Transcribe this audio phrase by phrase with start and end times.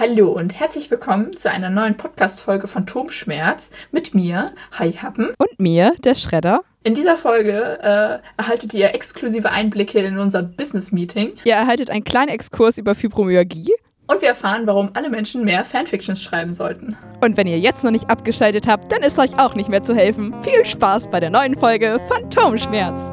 [0.00, 5.34] Hallo und herzlich willkommen zu einer neuen Podcast-Folge Phantomschmerz mit mir, Hi Happen.
[5.36, 6.62] Und mir, der Schredder.
[6.84, 11.32] In dieser Folge äh, erhaltet ihr exklusive Einblicke in unser Business-Meeting.
[11.44, 13.74] Ihr erhaltet einen kleinen Exkurs über Fibromyalgie.
[14.06, 16.96] Und wir erfahren, warum alle Menschen mehr Fanfictions schreiben sollten.
[17.22, 19.94] Und wenn ihr jetzt noch nicht abgeschaltet habt, dann ist euch auch nicht mehr zu
[19.94, 20.34] helfen.
[20.42, 23.10] Viel Spaß bei der neuen Folge Phantomschmerz.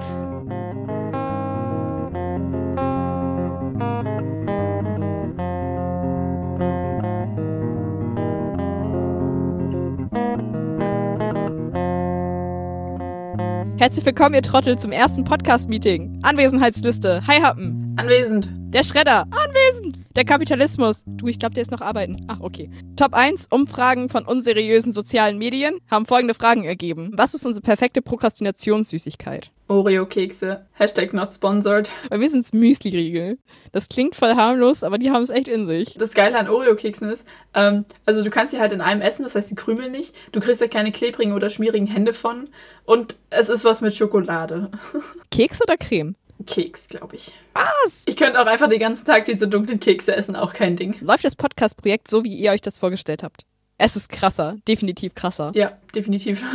[13.77, 16.21] Herzlich willkommen, ihr Trottel, zum ersten Podcast-Meeting.
[16.23, 17.21] Anwesenheitsliste.
[17.27, 17.86] Hi Happen.
[17.97, 18.47] Anwesend.
[18.53, 19.25] Der Schredder.
[19.31, 19.97] Anwesend.
[20.15, 21.03] Der Kapitalismus.
[21.07, 22.25] Du, ich glaube, der ist noch arbeiten.
[22.27, 22.69] Ach, okay.
[22.95, 23.47] Top 1.
[23.49, 27.09] Umfragen von unseriösen sozialen Medien haben folgende Fragen ergeben.
[27.13, 29.49] Was ist unsere perfekte Prokrastinationssüßigkeit?
[29.67, 30.67] Oreo-Kekse.
[30.73, 31.89] Hashtag not sponsored.
[32.11, 33.39] Bei mir sind es Müsli-Riegel.
[33.71, 35.95] Das klingt voll harmlos, aber die haben es echt in sich.
[35.95, 39.33] Das Geile an Oreo-Keksen ist, ähm, also du kannst sie halt in einem essen, das
[39.33, 40.13] heißt, die krümeln nicht.
[40.33, 42.49] Du kriegst ja keine klebrigen oder schmierigen Hände von.
[42.85, 44.69] Und es ist was mit Schokolade.
[45.31, 46.15] Keks oder Creme?
[46.45, 47.33] Keks, glaube ich.
[47.53, 48.03] Was?
[48.05, 50.95] Ich könnte auch einfach den ganzen Tag diese dunklen Kekse essen, auch kein Ding.
[51.01, 53.43] Läuft das Podcast-Projekt so, wie ihr euch das vorgestellt habt?
[53.77, 55.51] Es ist krasser, definitiv krasser.
[55.55, 56.43] Ja, definitiv.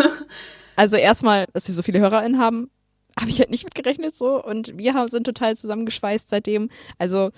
[0.75, 2.71] Also erstmal, dass sie so viele HörerInnen haben,
[3.21, 4.43] habe ich halt nicht mitgerechnet so.
[4.43, 6.71] Und wir haben, sind total zusammengeschweißt seitdem.
[6.99, 7.31] Also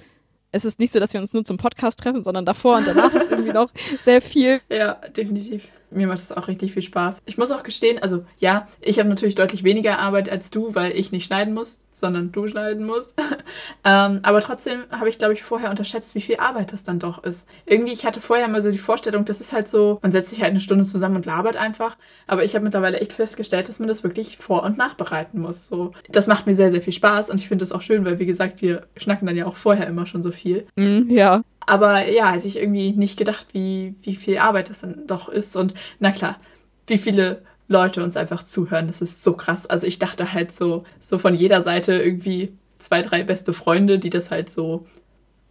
[0.52, 3.12] es ist nicht so, dass wir uns nur zum Podcast treffen, sondern davor und danach
[3.12, 4.60] ist irgendwie noch sehr viel.
[4.68, 5.66] Ja, definitiv.
[5.90, 7.22] Mir macht es auch richtig viel Spaß.
[7.26, 10.92] Ich muss auch gestehen, also ja, ich habe natürlich deutlich weniger Arbeit als du, weil
[10.92, 13.14] ich nicht schneiden muss, sondern du schneiden musst.
[13.84, 17.22] ähm, aber trotzdem habe ich, glaube ich, vorher unterschätzt, wie viel Arbeit das dann doch
[17.24, 17.46] ist.
[17.64, 20.42] Irgendwie, ich hatte vorher mal so die Vorstellung, das ist halt so, man setzt sich
[20.42, 21.96] halt eine Stunde zusammen und labert einfach.
[22.26, 25.68] Aber ich habe mittlerweile echt festgestellt, dass man das wirklich vor- und nachbereiten muss.
[25.68, 28.18] So, das macht mir sehr, sehr viel Spaß und ich finde das auch schön, weil,
[28.18, 30.66] wie gesagt, wir schnacken dann ja auch vorher immer schon so viel.
[30.76, 31.42] Mm, ja.
[31.66, 35.56] Aber ja, hätte ich irgendwie nicht gedacht, wie, wie viel Arbeit das dann doch ist.
[35.56, 36.38] Und na klar,
[36.86, 38.86] wie viele Leute uns einfach zuhören.
[38.86, 39.66] Das ist so krass.
[39.66, 44.10] Also ich dachte halt so, so von jeder Seite irgendwie zwei, drei beste Freunde, die
[44.10, 44.86] das halt so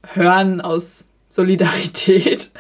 [0.04, 2.52] hören aus Solidarität.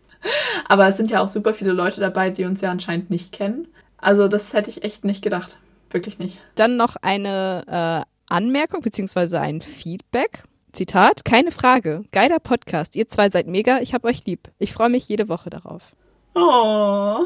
[0.68, 3.68] Aber es sind ja auch super viele Leute dabei, die uns ja anscheinend nicht kennen.
[3.98, 5.58] Also das hätte ich echt nicht gedacht.
[5.90, 6.38] Wirklich nicht.
[6.56, 10.44] Dann noch eine äh, Anmerkung beziehungsweise ein Feedback.
[10.72, 12.02] Zitat, keine Frage.
[12.12, 12.94] Geiler Podcast.
[12.94, 13.78] Ihr zwei seid mega.
[13.80, 14.50] Ich hab euch lieb.
[14.58, 15.82] Ich freue mich jede Woche darauf.
[16.34, 17.24] Oh,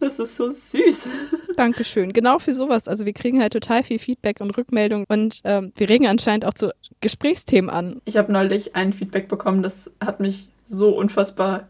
[0.00, 1.08] das ist so süß.
[1.56, 2.12] Dankeschön.
[2.12, 2.88] Genau für sowas.
[2.88, 6.54] Also wir kriegen halt total viel Feedback und Rückmeldung und ähm, wir regen anscheinend auch
[6.54, 8.00] zu Gesprächsthemen an.
[8.04, 11.68] Ich habe neulich ein Feedback bekommen, das hat mich so unfassbar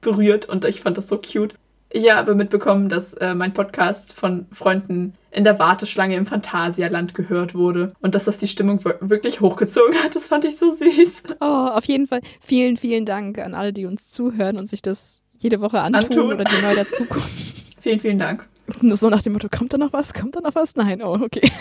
[0.00, 1.54] berührt und ich fand das so cute.
[1.94, 7.54] Ich habe mitbekommen, dass äh, mein Podcast von Freunden in der Warteschlange im Phantasialand gehört
[7.54, 10.14] wurde und dass das die Stimmung wirklich hochgezogen hat.
[10.14, 11.22] Das fand ich so süß.
[11.40, 15.22] Oh, auf jeden Fall vielen, vielen Dank an alle, die uns zuhören und sich das
[15.42, 16.32] jede Woche antun, Antun.
[16.32, 17.28] oder die neu dazukommen.
[17.80, 18.46] Vielen, vielen Dank.
[18.80, 20.14] Nur so nach dem Motto, kommt da noch was?
[20.14, 20.76] Kommt da noch was?
[20.76, 21.50] Nein, oh, okay.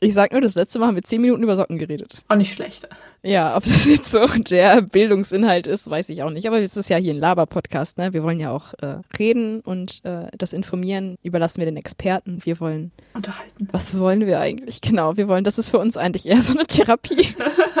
[0.00, 2.22] Ich sag nur, das letzte Mal haben wir zehn Minuten über Socken geredet.
[2.28, 2.88] Auch nicht schlecht.
[3.22, 6.46] Ja, ob das jetzt so der Bildungsinhalt ist, weiß ich auch nicht.
[6.46, 8.12] Aber es ist ja hier ein Laber-Podcast, ne?
[8.12, 12.40] Wir wollen ja auch äh, reden und äh, das Informieren überlassen wir den Experten.
[12.44, 13.68] Wir wollen Unterhalten.
[13.72, 14.80] Was wollen wir eigentlich?
[14.80, 17.28] Genau, wir wollen, das ist für uns eigentlich eher so eine Therapie.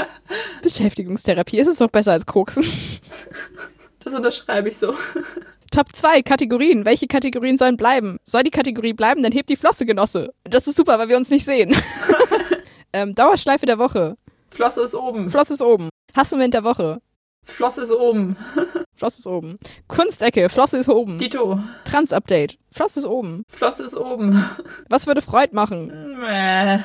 [0.62, 1.58] Beschäftigungstherapie.
[1.58, 2.64] Ist es doch besser als Koksen.
[4.04, 4.94] Das unterschreibe ich so.
[5.70, 6.84] Top 2 Kategorien.
[6.84, 8.18] Welche Kategorien sollen bleiben?
[8.24, 10.32] Soll die Kategorie bleiben, dann hebt die Flosse, Genosse.
[10.44, 11.74] Das ist super, weil wir uns nicht sehen.
[12.92, 14.16] ähm, Dauerschleife der Woche.
[14.50, 15.30] Flosse ist oben.
[15.30, 15.88] Flosse ist oben.
[16.14, 17.00] Hassmoment der Woche.
[17.42, 18.36] Flosse ist oben.
[18.94, 19.58] Flosse ist oben.
[19.88, 20.48] Kunstecke.
[20.48, 21.18] Flosse ist oben.
[21.18, 21.58] Dito.
[21.84, 22.58] Trans-Update.
[22.70, 23.44] Flosse ist oben.
[23.48, 24.44] Flosse ist oben.
[24.88, 26.18] Was würde Freud machen?
[26.20, 26.78] Mäh.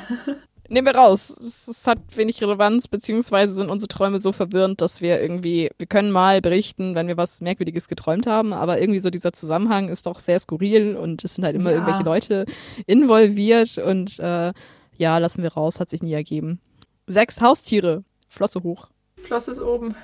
[0.69, 1.30] Nehmen wir raus.
[1.31, 5.88] Es, es hat wenig Relevanz, beziehungsweise sind unsere Träume so verwirrend, dass wir irgendwie, wir
[5.88, 10.06] können mal berichten, wenn wir was Merkwürdiges geträumt haben, aber irgendwie so dieser Zusammenhang ist
[10.06, 11.78] doch sehr skurril und es sind halt immer Ja.
[11.78, 12.46] irgendwelche Leute
[12.85, 14.53] involviert und äh,
[14.97, 16.59] ja, lassen wir raus, hat sich nie ergeben.
[17.07, 18.03] Sechs Haustiere.
[18.28, 18.90] Flosse hoch.
[19.24, 19.96] Flosse ist oben.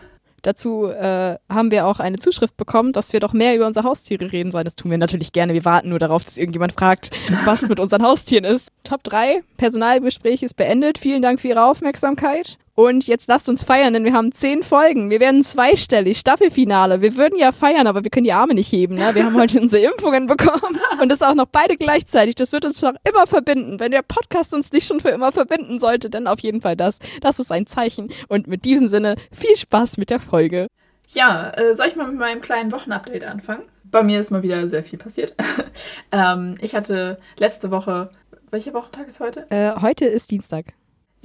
[0.46, 4.32] Dazu äh, haben wir auch eine Zuschrift bekommen, dass wir doch mehr über unsere Haustiere
[4.32, 4.66] reden sollen.
[4.66, 5.56] Das tun wir natürlich gerne.
[5.56, 7.10] Wir warten nur darauf, dass irgendjemand fragt,
[7.46, 8.70] was mit unseren Haustieren ist.
[8.84, 11.00] Top 3, Personalgespräch ist beendet.
[11.00, 12.60] Vielen Dank für Ihre Aufmerksamkeit.
[12.76, 15.10] Und jetzt lasst uns feiern, denn wir haben zehn Folgen.
[15.10, 17.00] Wir werden zweistellig, Staffelfinale.
[17.00, 18.96] Wir würden ja feiern, aber wir können die Arme nicht heben.
[18.96, 19.16] Ne?
[19.16, 22.36] Wir haben heute unsere Impfungen bekommen und das auch noch beide gleichzeitig.
[22.36, 23.80] Das wird uns noch immer verbinden.
[23.80, 27.00] Wenn der Podcast uns nicht schon für immer verbinden sollte, dann auf jeden Fall das.
[27.22, 28.10] Das ist ein Zeichen.
[28.28, 30.68] Und mit diesem Sinne, viel Spaß mit der Folge.
[31.08, 33.64] Ja, äh, soll ich mal mit meinem kleinen Wochenupdate anfangen?
[33.86, 35.34] Bei mir ist mal wieder sehr viel passiert.
[36.12, 38.10] ähm, ich hatte letzte Woche,
[38.52, 39.50] welcher Wochentag ist heute?
[39.50, 40.74] Äh, heute ist Dienstag.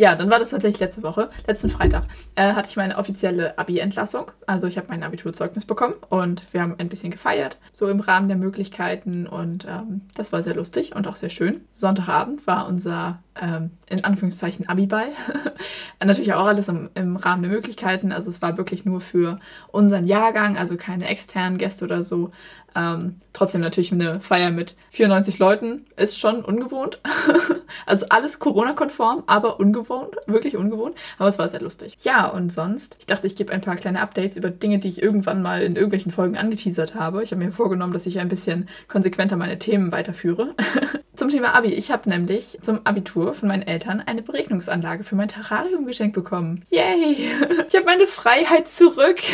[0.00, 2.04] Ja, dann war das tatsächlich letzte Woche, letzten Freitag,
[2.34, 4.30] äh, hatte ich meine offizielle Abi-Entlassung.
[4.46, 8.28] Also ich habe mein Abiturzeugnis bekommen und wir haben ein bisschen gefeiert, so im Rahmen
[8.28, 11.66] der Möglichkeiten und ähm, das war sehr lustig und auch sehr schön.
[11.72, 15.08] Sonntagabend war unser ähm, in Anführungszeichen Abiball.
[16.02, 18.12] Natürlich auch alles im, im, Rahmen der Möglichkeiten.
[18.12, 19.40] Also es war wirklich nur für
[19.72, 22.30] unseren Jahrgang, also keine externen Gäste oder so.
[22.76, 27.00] Ähm, trotzdem natürlich eine Feier mit 94 Leuten ist schon ungewohnt.
[27.86, 30.94] also alles Corona-konform, aber ungewohnt, wirklich ungewohnt.
[31.18, 31.96] Aber es war sehr lustig.
[32.02, 35.02] Ja, und sonst, ich dachte, ich gebe ein paar kleine Updates über Dinge, die ich
[35.02, 37.22] irgendwann mal in irgendwelchen Folgen angeteasert habe.
[37.22, 40.54] Ich habe mir vorgenommen, dass ich ein bisschen konsequenter meine Themen weiterführe.
[41.16, 41.68] zum Thema Abi.
[41.68, 46.62] Ich habe nämlich zum Abitur von meinen Eltern eine Beregnungsanlage für mein Terrarium geschenkt bekommen.
[46.70, 47.30] Yay!
[47.68, 49.20] Ich habe meine Freiheit zurück.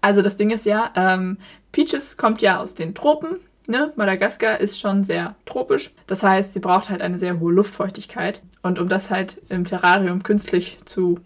[0.00, 1.38] Also das Ding ist ja, ähm,
[1.72, 3.40] Peaches kommt ja aus den Tropen.
[3.66, 3.92] Ne?
[3.96, 5.90] Madagaskar ist schon sehr tropisch.
[6.06, 8.42] Das heißt, sie braucht halt eine sehr hohe Luftfeuchtigkeit.
[8.62, 11.18] Und um das halt im Terrarium künstlich zu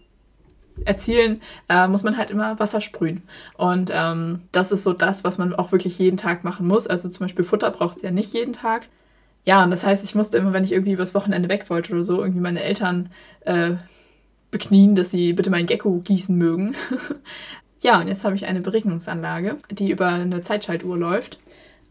[0.85, 3.21] erzielen, äh, muss man halt immer Wasser sprühen.
[3.57, 6.87] Und ähm, das ist so das, was man auch wirklich jeden Tag machen muss.
[6.87, 8.87] Also zum Beispiel Futter braucht sie ja nicht jeden Tag.
[9.45, 12.03] Ja, und das heißt, ich musste immer, wenn ich irgendwie übers Wochenende weg wollte oder
[12.03, 13.09] so, irgendwie meine Eltern
[13.41, 13.75] äh,
[14.51, 16.75] beknien, dass sie bitte meinen Gecko gießen mögen.
[17.81, 21.37] Ja, und jetzt habe ich eine Beregnungsanlage, die über eine Zeitschaltuhr läuft.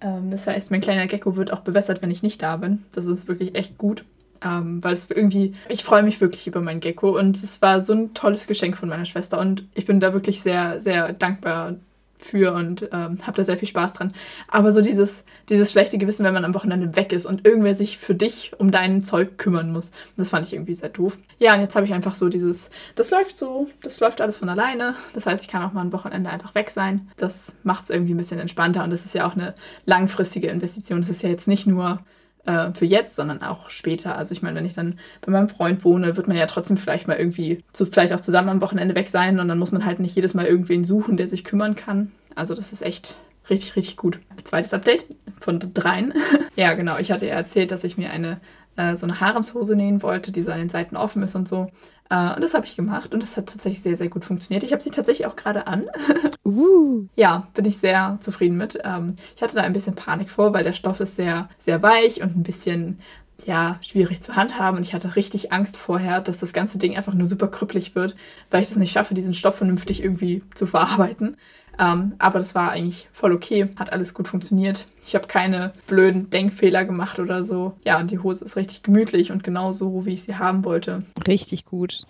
[0.01, 2.85] Ähm, das heißt, mein kleiner Gecko wird auch bewässert, wenn ich nicht da bin.
[2.95, 4.05] Das ist wirklich echt gut.
[4.43, 7.93] Ähm, weil es irgendwie, ich freue mich wirklich über mein Gecko und es war so
[7.93, 11.77] ein tolles Geschenk von meiner Schwester und ich bin da wirklich sehr, sehr dankbar
[12.25, 14.13] für und ähm, habe da sehr viel Spaß dran.
[14.49, 17.99] Aber so dieses, dieses schlechte Gewissen, wenn man am Wochenende weg ist und irgendwer sich
[17.99, 21.19] für dich um dein Zeug kümmern muss, das fand ich irgendwie sehr doof.
[21.39, 24.49] Ja, und jetzt habe ich einfach so dieses, das läuft so, das läuft alles von
[24.49, 24.95] alleine.
[25.15, 27.09] Das heißt, ich kann auch mal ein Wochenende einfach weg sein.
[27.17, 29.55] Das macht es irgendwie ein bisschen entspannter und das ist ja auch eine
[29.87, 31.01] langfristige Investition.
[31.01, 32.01] Das ist ja jetzt nicht nur
[32.45, 34.17] äh, für jetzt, sondern auch später.
[34.17, 37.09] Also ich meine, wenn ich dann bei meinem Freund wohne, wird man ja trotzdem vielleicht
[37.09, 40.01] mal irgendwie, zu, vielleicht auch zusammen am Wochenende weg sein und dann muss man halt
[40.01, 42.13] nicht jedes Mal irgendwen suchen, der sich kümmern kann.
[42.35, 43.17] Also das ist echt
[43.51, 44.19] richtig, richtig gut.
[44.45, 45.07] Zweites Update
[45.41, 46.15] von dreien.
[46.57, 46.99] ja, genau.
[46.99, 48.41] Ich hatte ja erzählt, dass ich mir eine
[48.77, 51.69] äh, so eine Haremshose nähen wollte, die so an den Seiten offen ist und so.
[52.11, 54.65] Äh, und das habe ich gemacht und das hat tatsächlich sehr, sehr gut funktioniert.
[54.65, 55.87] Ich habe sie tatsächlich auch gerade an.
[56.45, 57.07] uh.
[57.17, 58.79] Ja, bin ich sehr zufrieden mit.
[58.85, 62.23] Ähm, ich hatte da ein bisschen Panik vor, weil der Stoff ist sehr, sehr weich
[62.23, 62.99] und ein bisschen
[63.45, 64.77] ja, schwierig zu handhaben.
[64.77, 68.15] Und ich hatte richtig Angst vorher, dass das ganze Ding einfach nur super krüppelig wird,
[68.51, 71.37] weil ich das nicht schaffe, diesen Stoff vernünftig irgendwie zu verarbeiten.
[71.79, 74.87] Ähm, aber das war eigentlich voll okay, hat alles gut funktioniert.
[75.05, 77.75] Ich habe keine blöden Denkfehler gemacht oder so.
[77.85, 81.03] Ja, und die Hose ist richtig gemütlich und genau so, wie ich sie haben wollte.
[81.27, 82.05] Richtig gut.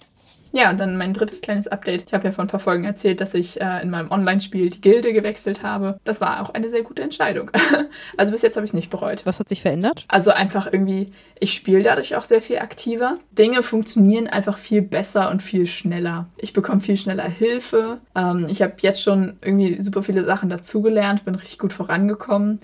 [0.52, 2.04] Ja, und dann mein drittes kleines Update.
[2.06, 4.80] Ich habe ja vor ein paar Folgen erzählt, dass ich äh, in meinem Online-Spiel die
[4.80, 5.98] Gilde gewechselt habe.
[6.04, 7.50] Das war auch eine sehr gute Entscheidung.
[8.18, 9.22] also bis jetzt habe ich es nicht bereut.
[9.24, 10.04] Was hat sich verändert?
[10.08, 13.18] Also einfach irgendwie, ich spiele dadurch auch sehr viel aktiver.
[13.32, 16.26] Dinge funktionieren einfach viel besser und viel schneller.
[16.36, 17.98] Ich bekomme viel schneller Hilfe.
[18.14, 22.58] Ähm, ich habe jetzt schon irgendwie super viele Sachen dazugelernt, bin richtig gut vorangekommen.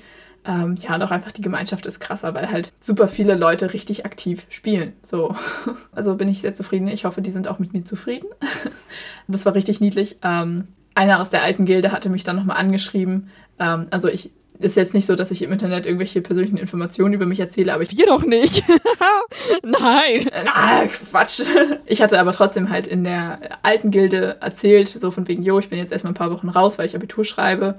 [0.44, 4.06] Ähm, ja, und auch einfach die Gemeinschaft ist krasser, weil halt super viele Leute richtig
[4.06, 4.94] aktiv spielen.
[5.02, 5.34] So.
[5.92, 6.86] Also bin ich sehr zufrieden.
[6.86, 8.28] Ich hoffe, die sind auch mit mir zufrieden.
[9.28, 10.18] das war richtig niedlich.
[10.22, 13.30] Ähm, einer aus der alten Gilde hatte mich dann nochmal angeschrieben.
[13.58, 14.30] Ähm, also ich
[14.60, 17.82] ist jetzt nicht so, dass ich im Internet irgendwelche persönlichen Informationen über mich erzähle, aber
[17.82, 17.96] ich.
[17.96, 18.64] Wir doch nicht.
[19.62, 20.28] Nein.
[20.46, 21.42] Ah, Quatsch.
[21.86, 25.68] Ich hatte aber trotzdem halt in der alten Gilde erzählt, so von wegen, jo, ich
[25.68, 27.78] bin jetzt erstmal ein paar Wochen raus, weil ich Abitur schreibe.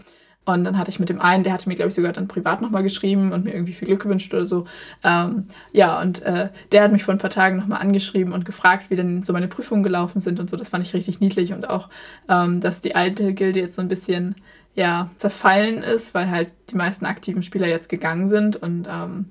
[0.53, 2.61] Und dann hatte ich mit dem einen, der hatte mir, glaube ich, sogar dann privat
[2.61, 4.65] nochmal geschrieben und mir irgendwie viel Glück gewünscht oder so.
[5.03, 8.89] Ähm, ja, und äh, der hat mich vor ein paar Tagen nochmal angeschrieben und gefragt,
[8.89, 10.57] wie denn so meine Prüfungen gelaufen sind und so.
[10.57, 11.89] Das fand ich richtig niedlich und auch,
[12.27, 14.35] ähm, dass die alte Gilde jetzt so ein bisschen
[14.75, 19.25] ja, zerfallen ist, weil halt die meisten aktiven Spieler jetzt gegangen sind und ähm,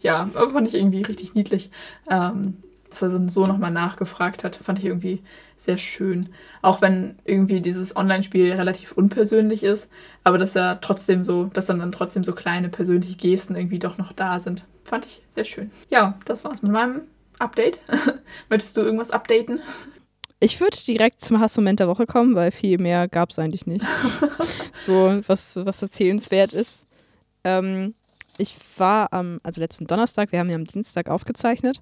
[0.00, 1.70] ja, fand ich irgendwie richtig niedlich.
[2.10, 2.56] Ähm,
[3.00, 5.22] dass er so nochmal nachgefragt hat, fand ich irgendwie
[5.56, 6.28] sehr schön.
[6.60, 9.90] Auch wenn irgendwie dieses Online-Spiel relativ unpersönlich ist,
[10.24, 13.98] aber dass er trotzdem so, dass dann, dann trotzdem so kleine persönliche Gesten irgendwie doch
[13.98, 15.70] noch da sind, fand ich sehr schön.
[15.88, 17.02] Ja, das war's mit meinem
[17.38, 17.80] Update.
[18.48, 19.60] Möchtest du irgendwas updaten?
[20.40, 23.84] Ich würde direkt zum Hassmoment der Woche kommen, weil viel mehr gab es eigentlich nicht.
[24.74, 26.86] so, was, was erzählenswert ist.
[27.44, 27.94] Ähm,
[28.38, 31.80] ich war am, also letzten Donnerstag, wir haben ja am Dienstag aufgezeichnet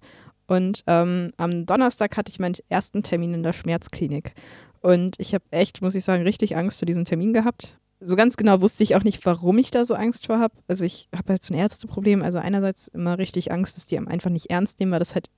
[0.51, 4.33] und ähm, am Donnerstag hatte ich meinen ersten Termin in der Schmerzklinik.
[4.81, 7.79] Und ich habe echt, muss ich sagen, richtig Angst vor diesem Termin gehabt.
[8.01, 10.55] So ganz genau wusste ich auch nicht, warum ich da so Angst vor habe.
[10.67, 12.25] Also ich habe halt so ein Ärzteproblem.
[12.25, 15.29] Also einerseits immer richtig Angst, dass die einem einfach nicht ernst nehmen, weil das halt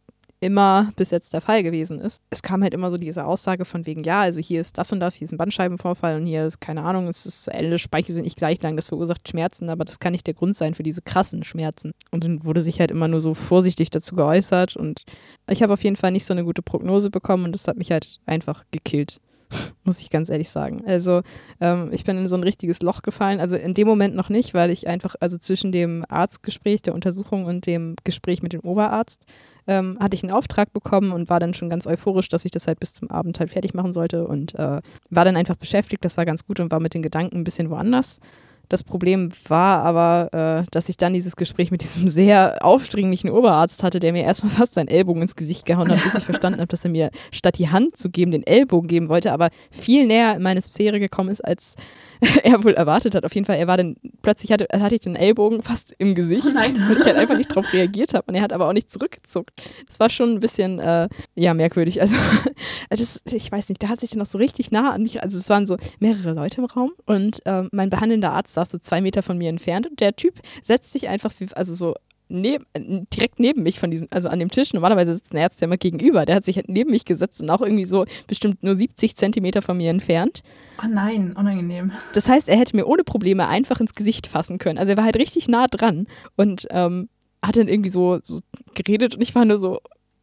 [0.42, 2.22] immer bis jetzt der Fall gewesen ist.
[2.30, 4.98] Es kam halt immer so diese Aussage von wegen, ja, also hier ist das und
[4.98, 8.24] das, hier ist ein Bandscheibenvorfall und hier ist, keine Ahnung, es ist, alle Speicher sind
[8.24, 11.00] nicht gleich lang, das verursacht Schmerzen, aber das kann nicht der Grund sein für diese
[11.00, 11.92] krassen Schmerzen.
[12.10, 15.04] Und dann wurde sich halt immer nur so vorsichtig dazu geäußert und
[15.48, 17.92] ich habe auf jeden Fall nicht so eine gute Prognose bekommen und das hat mich
[17.92, 19.20] halt einfach gekillt.
[19.84, 20.82] muss ich ganz ehrlich sagen.
[20.86, 21.22] Also
[21.60, 23.40] ähm, ich bin in so ein richtiges Loch gefallen.
[23.40, 27.44] Also in dem Moment noch nicht, weil ich einfach, also zwischen dem Arztgespräch, der Untersuchung
[27.44, 29.24] und dem Gespräch mit dem Oberarzt,
[29.66, 32.66] ähm, hatte ich einen Auftrag bekommen und war dann schon ganz euphorisch, dass ich das
[32.66, 36.04] halt bis zum Abend halt fertig machen sollte und äh, war dann einfach beschäftigt.
[36.04, 38.20] Das war ganz gut und war mit den Gedanken ein bisschen woanders.
[38.68, 43.82] Das Problem war aber, äh, dass ich dann dieses Gespräch mit diesem sehr aufdringlichen Oberarzt
[43.82, 46.68] hatte, der mir erstmal fast seinen Ellbogen ins Gesicht gehauen hat, bis ich verstanden habe,
[46.68, 50.36] dass er mir statt die Hand zu geben, den Ellbogen geben wollte, aber viel näher
[50.36, 51.76] in meine Sphäre gekommen ist, als
[52.44, 53.24] er wohl erwartet hat.
[53.24, 56.46] Auf jeden Fall, er war dann, plötzlich hatte, hatte ich den Ellbogen fast im Gesicht,
[56.46, 58.24] oh weil ich halt einfach nicht drauf reagiert habe.
[58.28, 59.50] Und er hat aber auch nicht zurückgezuckt.
[59.88, 62.00] Das war schon ein bisschen, äh, ja, merkwürdig.
[62.00, 62.14] Also,
[62.90, 65.38] das, ich weiß nicht, da hat sich dann noch so richtig nah an mich, also
[65.38, 69.00] es waren so mehrere Leute im Raum und äh, mein behandelnder Arzt saß so zwei
[69.00, 71.94] Meter von mir entfernt und der Typ setzt sich einfach, also so
[72.32, 74.72] neb, direkt neben mich von diesem, also an dem Tisch.
[74.74, 76.26] Normalerweise sitzt ein Arzt ja immer gegenüber.
[76.26, 79.62] Der hat sich halt neben mich gesetzt und auch irgendwie so bestimmt nur 70 Zentimeter
[79.62, 80.42] von mir entfernt.
[80.82, 81.92] Oh nein, unangenehm.
[82.14, 84.78] Das heißt, er hätte mir ohne Probleme einfach ins Gesicht fassen können.
[84.78, 87.08] Also er war halt richtig nah dran und ähm,
[87.44, 88.40] hat dann irgendwie so, so
[88.74, 89.80] geredet und ich war nur so,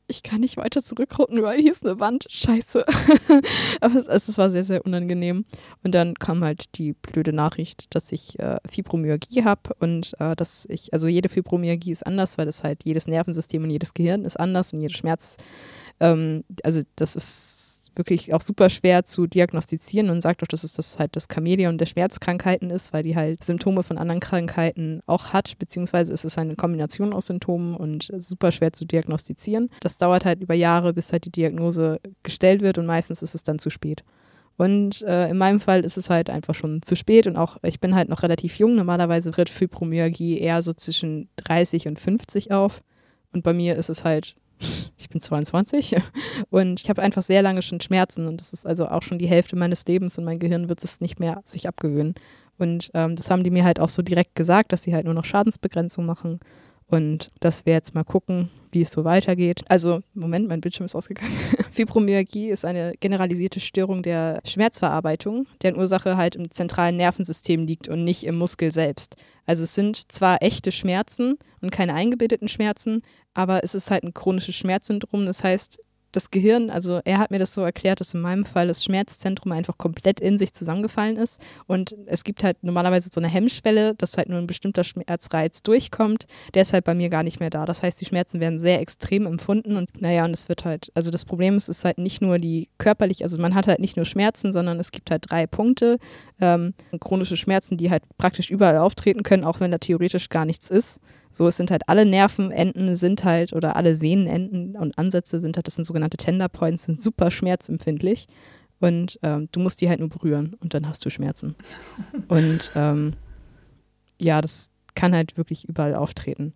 [0.10, 2.25] ich kann nicht weiter zurückrücken, weil hier ist eine Wand.
[2.30, 2.86] Scheiße.
[3.82, 5.46] Aber es, es, war sehr, sehr unangenehm.
[5.84, 10.66] Und dann kam halt die blöde Nachricht, dass ich äh, Fibromyalgie habe und äh, dass
[10.70, 14.39] ich, also jede Fibromyalgie ist anders, weil das halt jedes Nervensystem und jedes Gehirn ist
[14.39, 15.38] anders und jeder Schmerz,
[16.00, 17.69] ähm, also das ist
[18.00, 21.77] wirklich auch super schwer zu diagnostizieren und sagt auch, dass es das halt das Chamäleon
[21.77, 26.39] der Schmerzkrankheiten ist, weil die halt Symptome von anderen Krankheiten auch hat, beziehungsweise ist es
[26.39, 29.70] eine Kombination aus Symptomen und super schwer zu diagnostizieren.
[29.82, 33.44] Das dauert halt über Jahre, bis halt die Diagnose gestellt wird und meistens ist es
[33.44, 34.03] dann zu spät.
[34.58, 37.79] Und äh, in meinem Fall ist es halt einfach schon zu spät und auch ich
[37.79, 38.75] bin halt noch relativ jung.
[38.75, 42.82] Normalerweise tritt Fibromyalgie eher so zwischen 30 und 50 auf.
[43.32, 44.36] Und bei mir ist es halt
[44.98, 45.96] ich bin 22
[46.50, 49.28] und ich habe einfach sehr lange schon Schmerzen und das ist also auch schon die
[49.28, 52.16] Hälfte meines Lebens und mein Gehirn wird es nicht mehr sich abgewöhnen.
[52.58, 55.13] Und ähm, das haben die mir halt auch so direkt gesagt, dass sie halt nur
[55.13, 56.42] noch Schadensbegrenzung machen
[56.89, 59.62] und dass wir jetzt mal gucken, wie es so weitergeht.
[59.67, 61.34] Also, Moment, mein Bildschirm ist ausgegangen.
[61.72, 68.03] Fibromyalgie ist eine generalisierte Störung der Schmerzverarbeitung, deren Ursache halt im zentralen Nervensystem liegt und
[68.03, 69.15] nicht im Muskel selbst.
[69.46, 73.01] Also es sind zwar echte Schmerzen und keine eingebildeten Schmerzen,
[73.34, 75.25] aber es ist halt ein chronisches Schmerzsyndrom.
[75.25, 75.79] Das heißt,
[76.12, 79.51] das Gehirn, also er hat mir das so erklärt, dass in meinem Fall das Schmerzzentrum
[79.51, 81.42] einfach komplett in sich zusammengefallen ist.
[81.68, 86.25] Und es gibt halt normalerweise so eine Hemmschwelle, dass halt nur ein bestimmter Schmerzreiz durchkommt.
[86.54, 87.66] Der ist halt bei mir gar nicht mehr da.
[87.66, 89.75] Das heißt, die Schmerzen werden sehr extrem empfunden.
[89.78, 92.70] Und naja, und es wird halt, also das Problem ist, ist halt nicht nur die
[92.78, 96.00] körperlich, also man hat halt nicht nur Schmerzen, sondern es gibt halt drei Punkte.
[96.42, 100.70] Ähm, chronische Schmerzen, die halt praktisch überall auftreten können, auch wenn da theoretisch gar nichts
[100.70, 101.00] ist.
[101.32, 105.68] So, es sind halt alle Nervenenden sind halt oder alle Sehnenenden und Ansätze sind halt,
[105.68, 108.28] das sind sogenannte Tender Points, sind super schmerzempfindlich.
[108.80, 111.56] Und ähm, du musst die halt nur berühren und dann hast du Schmerzen.
[112.30, 113.14] Und ähm,
[114.22, 116.54] ja, das kann halt wirklich überall auftreten.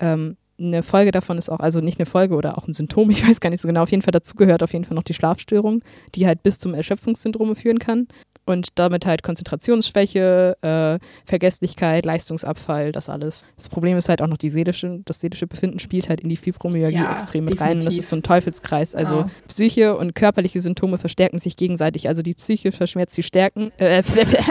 [0.00, 3.26] Ähm, eine Folge davon ist auch, also nicht eine Folge oder auch ein Symptom, ich
[3.26, 5.14] weiß gar nicht so genau, auf jeden Fall dazu gehört auf jeden Fall noch die
[5.14, 5.82] Schlafstörung,
[6.14, 8.08] die halt bis zum Erschöpfungssyndrom führen kann
[8.50, 13.44] und damit halt Konzentrationsschwäche, äh, Vergesslichkeit, Leistungsabfall, das alles.
[13.56, 16.36] Das Problem ist halt auch noch die seelische, das seelische Befinden spielt halt in die
[16.36, 17.70] Fibromyalgie ja, extrem mit definitiv.
[17.70, 18.94] rein und das ist so ein Teufelskreis.
[18.94, 19.30] Also oh.
[19.48, 22.08] Psyche und körperliche Symptome verstärken sich gegenseitig.
[22.08, 24.02] Also die Psyche verschmerzt die Stärken, äh,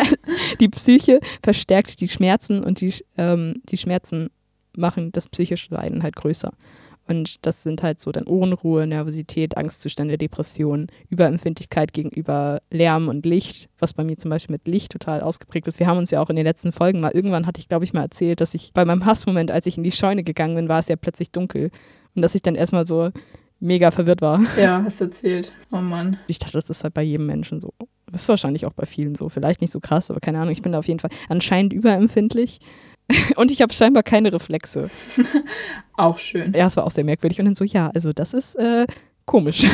[0.60, 4.30] die Psyche verstärkt die Schmerzen und die, ähm, die Schmerzen
[4.78, 6.52] machen das psychische Leiden halt größer.
[7.10, 13.68] Und das sind halt so dann Unruhe, Nervosität, Angstzustände, Depressionen, Überempfindlichkeit gegenüber Lärm und Licht,
[13.80, 15.80] was bei mir zum Beispiel mit Licht total ausgeprägt ist.
[15.80, 17.94] Wir haben uns ja auch in den letzten Folgen mal, irgendwann hatte ich, glaube ich,
[17.94, 20.78] mal erzählt, dass ich bei meinem Hassmoment, als ich in die Scheune gegangen bin, war
[20.78, 21.72] es ja plötzlich dunkel.
[22.16, 23.10] Und dass ich dann erstmal so
[23.60, 24.42] mega verwirrt war.
[24.60, 25.52] Ja, hast du erzählt.
[25.72, 26.18] Oh Mann.
[26.28, 27.74] Ich dachte, das ist halt bei jedem Menschen so.
[28.12, 29.30] Das ist wahrscheinlich auch bei vielen so.
[29.30, 30.52] Vielleicht nicht so krass, aber keine Ahnung.
[30.52, 32.60] Ich bin da auf jeden Fall anscheinend überempfindlich.
[33.36, 34.90] Und ich habe scheinbar keine Reflexe.
[35.98, 36.54] auch schön.
[36.54, 37.40] Ja, es war auch sehr merkwürdig.
[37.40, 38.86] Und dann so, ja, also das ist äh,
[39.26, 39.66] komisch.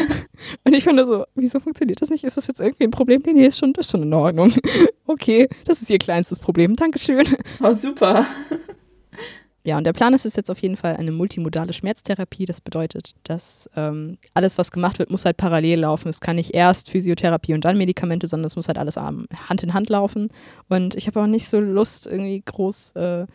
[0.64, 2.24] und ich fand so, wieso funktioniert das nicht?
[2.24, 3.22] Ist das jetzt irgendwie ein Problem?
[3.24, 4.52] Nee, nee, ist schon, das ist schon in Ordnung.
[5.06, 6.76] okay, das ist ihr kleinstes Problem.
[6.76, 7.26] Dankeschön.
[7.62, 8.26] Oh, super.
[9.66, 12.44] Ja, und der Plan ist es jetzt auf jeden Fall eine multimodale Schmerztherapie.
[12.44, 16.08] Das bedeutet, dass ähm, alles, was gemacht wird, muss halt parallel laufen.
[16.08, 19.74] Es kann nicht erst Physiotherapie und dann Medikamente, sondern es muss halt alles Hand in
[19.74, 20.28] Hand laufen.
[20.68, 23.26] Und ich habe auch nicht so Lust, irgendwie groß äh,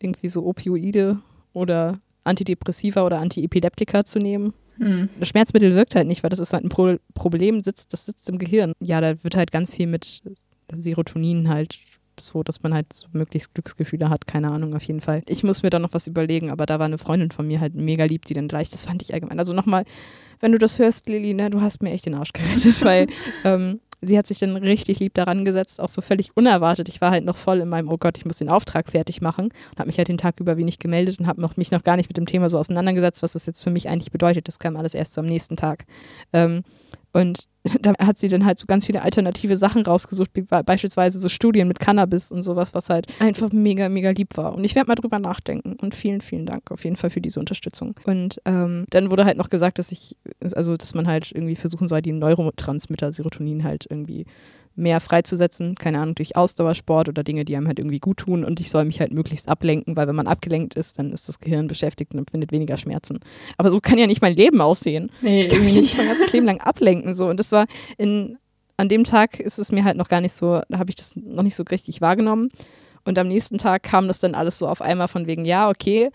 [0.00, 1.20] irgendwie so Opioide
[1.52, 4.54] oder Antidepressiva oder Antiepileptika zu nehmen.
[4.78, 5.08] Hm.
[5.20, 8.28] Das Schmerzmittel wirkt halt nicht, weil das ist halt ein Pro Problem, sitzt, das sitzt
[8.28, 8.72] im Gehirn.
[8.80, 10.20] Ja, da wird halt ganz viel mit
[10.72, 11.78] Serotonin halt
[12.20, 15.22] so, dass man halt so möglichst Glücksgefühle hat, keine Ahnung, auf jeden Fall.
[15.28, 17.74] Ich muss mir da noch was überlegen, aber da war eine Freundin von mir halt
[17.74, 19.38] mega lieb, die dann gleich, das fand ich allgemein.
[19.38, 19.84] Also nochmal,
[20.40, 23.06] wenn du das hörst, Lili, ne, du hast mir echt den Arsch gerettet, weil
[23.44, 26.88] ähm, sie hat sich dann richtig lieb daran gesetzt, auch so völlig unerwartet.
[26.88, 29.46] Ich war halt noch voll in meinem, oh Gott, ich muss den Auftrag fertig machen
[29.46, 31.96] und habe mich halt den Tag über wenig gemeldet und habe noch, mich noch gar
[31.96, 34.48] nicht mit dem Thema so auseinandergesetzt, was das jetzt für mich eigentlich bedeutet.
[34.48, 35.86] Das kam alles erst so am nächsten Tag.
[36.32, 36.62] Ähm,
[37.14, 37.48] und
[37.80, 41.68] da hat sie dann halt so ganz viele alternative Sachen rausgesucht, wie beispielsweise so Studien
[41.68, 44.54] mit Cannabis und sowas, was halt einfach mega, mega lieb war.
[44.54, 45.76] Und ich werde mal drüber nachdenken.
[45.80, 47.94] Und vielen, vielen Dank auf jeden Fall für diese Unterstützung.
[48.04, 50.16] Und ähm, dann wurde halt noch gesagt, dass ich,
[50.54, 54.26] also dass man halt irgendwie versuchen soll, die Neurotransmitter Serotonin halt irgendwie
[54.76, 58.60] mehr freizusetzen, keine Ahnung, durch Ausdauersport oder Dinge, die einem halt irgendwie gut tun und
[58.60, 61.66] ich soll mich halt möglichst ablenken, weil wenn man abgelenkt ist, dann ist das Gehirn
[61.66, 63.20] beschäftigt und empfindet weniger Schmerzen.
[63.56, 65.10] Aber so kann ja nicht mein Leben aussehen.
[65.22, 67.66] Nee, ich kann mich nicht mein ganzes Leben lang ablenken so und das war
[67.98, 68.36] in
[68.76, 71.14] an dem Tag ist es mir halt noch gar nicht so, da habe ich das
[71.14, 72.50] noch nicht so richtig wahrgenommen
[73.04, 76.10] und am nächsten Tag kam das dann alles so auf einmal von wegen, ja, okay,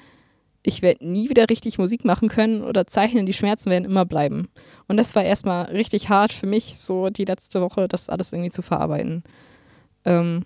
[0.63, 4.49] ich werde nie wieder richtig Musik machen können oder zeichnen, die Schmerzen werden immer bleiben.
[4.87, 8.51] Und das war erstmal richtig hart für mich, so die letzte Woche, das alles irgendwie
[8.51, 9.23] zu verarbeiten.
[10.05, 10.43] Ähm,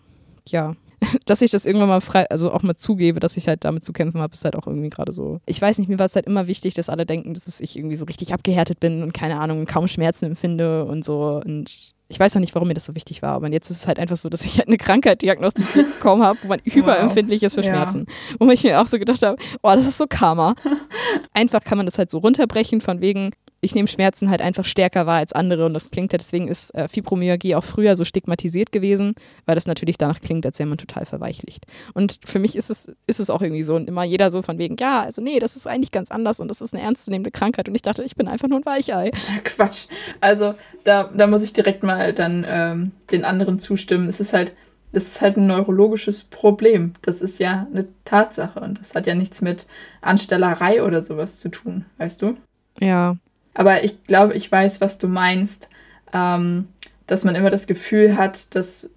[0.47, 0.75] ja,
[1.25, 3.93] dass ich das irgendwann mal frei, also auch mal zugebe, dass ich halt damit zu
[3.93, 5.39] kämpfen habe, ist halt auch irgendwie gerade so.
[5.45, 7.95] Ich weiß nicht, mir war es halt immer wichtig, dass alle denken, dass ich irgendwie
[7.95, 11.41] so richtig abgehärtet bin und keine Ahnung, kaum Schmerzen empfinde und so.
[11.43, 13.87] Und ich weiß noch nicht, warum mir das so wichtig war, aber jetzt ist es
[13.87, 17.55] halt einfach so, dass ich halt eine Krankheit diagnostiziert bekommen habe, wo man überempfindlich ist
[17.55, 18.05] für Schmerzen.
[18.07, 18.35] Ja.
[18.39, 20.53] Wo ich mir auch so gedacht habe, oh, das ist so Karma.
[21.33, 23.31] einfach kann man das halt so runterbrechen, von wegen,
[23.63, 26.75] ich nehme Schmerzen halt einfach stärker wahr als andere und das klingt ja, deswegen ist
[26.75, 29.15] äh, Fibromyalgie auch früher so stigmatisiert gewesen,
[29.45, 31.65] weil das natürlich danach klingt, als wäre man total verweichlicht.
[31.93, 34.57] Und für mich ist es, ist es auch irgendwie so und immer jeder so von
[34.57, 37.69] wegen, ja, also nee, das ist eigentlich ganz anders und das ist eine ernstzunehmende Krankheit
[37.69, 39.11] und ich dachte, ich bin einfach nur ein Weichei.
[39.45, 39.85] Quatsch.
[40.19, 44.09] Also da, da muss ich direkt mal dann ähm, den anderen zustimmen.
[44.09, 44.53] Es ist halt,
[44.91, 46.93] das ist halt ein neurologisches Problem.
[47.01, 49.67] Das ist ja eine Tatsache und das hat ja nichts mit
[50.01, 52.35] Anstellerei oder sowas zu tun, weißt du?
[52.79, 53.15] Ja,
[53.53, 55.69] aber ich glaube, ich weiß, was du meinst,
[56.13, 56.67] ähm,
[57.07, 58.89] dass man immer das Gefühl hat, dass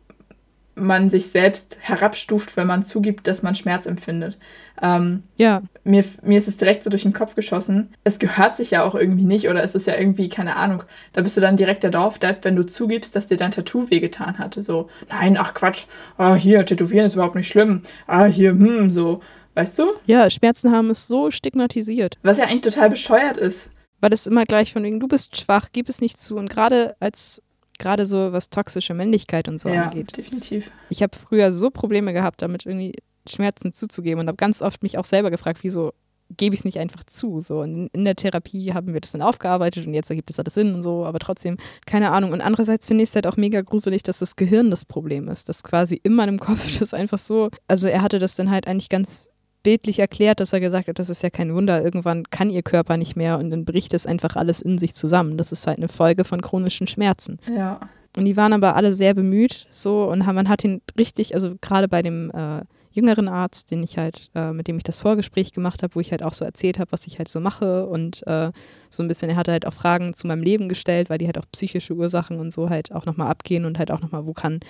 [0.77, 4.37] man sich selbst herabstuft, wenn man zugibt, dass man Schmerz empfindet.
[4.83, 5.63] Ähm, ja.
[5.85, 7.95] Mir, mir ist es direkt so durch den Kopf geschossen.
[8.05, 10.83] Es gehört sich ja auch irgendwie nicht oder es ist ja irgendwie, keine Ahnung,
[11.15, 14.39] da bist du dann direkt der Dorfdepp, wenn du zugibst, dass dir dein Tattoo wehgetan
[14.39, 14.63] hatte.
[14.63, 15.85] So, nein, ach Quatsch,
[16.19, 17.81] ah, hier, Tätowieren ist überhaupt nicht schlimm.
[18.07, 19.23] Ah, hier, hm, so.
[19.55, 19.95] Weißt du?
[20.05, 22.19] Ja, Schmerzen haben es so stigmatisiert.
[22.23, 25.69] Was ja eigentlich total bescheuert ist weil das immer gleich von wegen, du bist schwach,
[25.73, 26.37] gib es nicht zu.
[26.37, 27.43] Und gerade als,
[27.79, 30.17] gerade so was toxische Männlichkeit und so ja, angeht.
[30.17, 30.71] definitiv.
[30.91, 32.95] Ich habe früher so Probleme gehabt, damit irgendwie
[33.29, 35.93] Schmerzen zuzugeben und habe ganz oft mich auch selber gefragt, wieso
[36.31, 37.41] gebe ich es nicht einfach zu.
[37.41, 37.61] So.
[37.61, 40.75] Und in der Therapie haben wir das dann aufgearbeitet und jetzt ergibt es alles Sinn
[40.75, 41.57] und so, aber trotzdem,
[41.87, 42.33] keine Ahnung.
[42.33, 45.49] Und andererseits finde ich es halt auch mega gruselig, dass das Gehirn das Problem ist.
[45.49, 48.89] dass quasi in meinem Kopf das einfach so, also er hatte das dann halt eigentlich
[48.89, 49.31] ganz
[49.67, 52.97] bildlich erklärt, dass er gesagt hat, das ist ja kein Wunder, irgendwann kann ihr Körper
[52.97, 55.37] nicht mehr und dann bricht es einfach alles in sich zusammen.
[55.39, 57.41] Das ist halt eine Folge von chronischen Schmerzen.
[57.53, 57.81] Ja.
[58.17, 61.89] Und die waren aber alle sehr bemüht, so und man hat ihn richtig, also gerade
[61.89, 62.61] bei dem äh,
[62.93, 66.13] jüngeren Arzt, den ich halt, äh, mit dem ich das Vorgespräch gemacht habe, wo ich
[66.13, 68.53] halt auch so erzählt habe, was ich halt so mache und äh,
[68.89, 71.39] so ein bisschen, er hatte halt auch Fragen zu meinem Leben gestellt, weil die halt
[71.39, 74.61] auch psychische Ursachen und so halt auch nochmal abgehen und halt auch nochmal, wo kann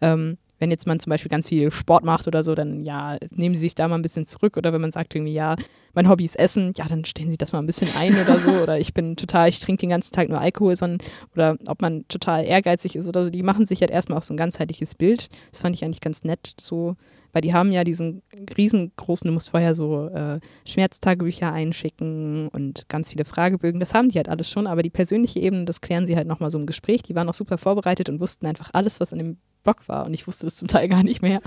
[0.00, 3.54] ähm, wenn jetzt man zum Beispiel ganz viel Sport macht oder so, dann ja, nehmen
[3.54, 4.56] sie sich da mal ein bisschen zurück.
[4.56, 5.56] Oder wenn man sagt irgendwie, ja,
[5.92, 8.50] mein Hobby ist Essen, ja, dann stellen sie das mal ein bisschen ein oder so.
[8.62, 12.06] oder ich bin total, ich trinke den ganzen Tag nur Alkohol, sondern, oder ob man
[12.08, 15.28] total ehrgeizig ist oder so, die machen sich halt erstmal auch so ein ganzheitliches Bild.
[15.52, 16.96] Das fand ich eigentlich ganz nett, so,
[17.32, 18.22] weil die haben ja diesen
[18.56, 23.78] riesengroßen, du musst vorher so äh, Schmerztagebücher einschicken und ganz viele Fragebögen.
[23.78, 26.50] Das haben die halt alles schon, aber die persönliche Ebene, das klären sie halt nochmal
[26.50, 27.02] so im Gespräch.
[27.02, 29.36] Die waren auch super vorbereitet und wussten einfach alles, was in dem
[29.66, 31.40] Bock war und ich wusste das zum Teil gar nicht mehr.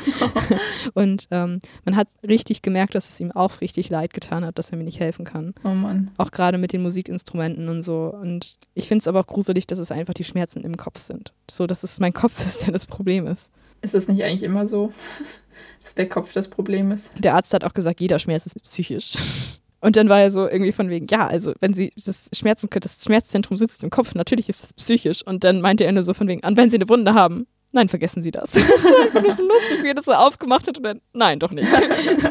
[0.94, 4.70] und ähm, man hat richtig gemerkt, dass es ihm auch richtig leid getan hat, dass
[4.70, 5.56] er mir nicht helfen kann.
[5.64, 6.12] Oh Mann.
[6.18, 8.14] Auch gerade mit den Musikinstrumenten und so.
[8.14, 11.34] Und ich finde es aber auch gruselig, dass es einfach die Schmerzen im Kopf sind.
[11.50, 13.52] So, dass es mein Kopf ist, der das Problem ist.
[13.82, 14.94] Ist das nicht eigentlich immer so,
[15.82, 17.12] dass der Kopf das Problem ist?
[17.18, 19.14] Der Arzt hat auch gesagt, jeder Schmerz ist psychisch.
[19.82, 23.02] Und dann war er so irgendwie von wegen, ja, also wenn sie das Schmerzen, das
[23.04, 25.26] Schmerzzentrum sitzt im Kopf, natürlich ist das psychisch.
[25.26, 27.88] Und dann meinte er nur so von wegen, und wenn sie eine Wunde haben, Nein,
[27.88, 28.52] vergessen Sie das.
[28.52, 31.40] das war einfach nur so lustig, wie er das so aufgemacht hat und dann, nein,
[31.40, 31.68] doch nicht.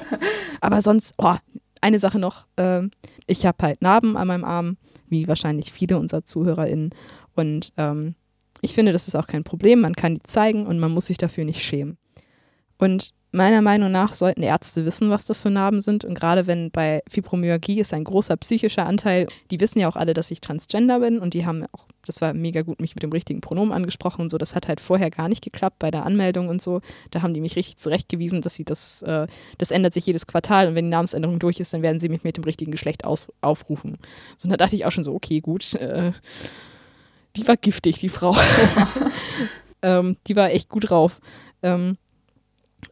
[0.60, 1.36] Aber sonst, oh,
[1.80, 2.46] eine Sache noch.
[2.56, 2.82] Äh,
[3.26, 4.76] ich habe halt Narben an meinem Arm,
[5.08, 6.90] wie wahrscheinlich viele unserer ZuhörerInnen.
[7.34, 8.14] Und ähm,
[8.60, 9.80] ich finde, das ist auch kein Problem.
[9.80, 11.98] Man kann die zeigen und man muss sich dafür nicht schämen.
[12.78, 16.04] Und meiner Meinung nach sollten Ärzte wissen, was das für Narben sind.
[16.04, 20.14] Und gerade wenn bei Fibromyalgie ist ein großer psychischer Anteil, die wissen ja auch alle,
[20.14, 23.12] dass ich Transgender bin und die haben auch, das war mega gut, mich mit dem
[23.12, 24.38] richtigen Pronomen angesprochen und so.
[24.38, 26.80] Das hat halt vorher gar nicht geklappt bei der Anmeldung und so.
[27.10, 29.26] Da haben die mich richtig zurechtgewiesen, dass sie das, äh,
[29.58, 32.24] das ändert sich jedes Quartal und wenn die Namensänderung durch ist, dann werden sie mich
[32.24, 33.98] mit dem richtigen Geschlecht aus, aufrufen.
[34.36, 36.12] So, und da dachte ich auch schon so, okay, gut, äh,
[37.36, 38.34] die war giftig, die Frau.
[39.82, 41.20] ähm, die war echt gut drauf.
[41.62, 41.98] Ähm,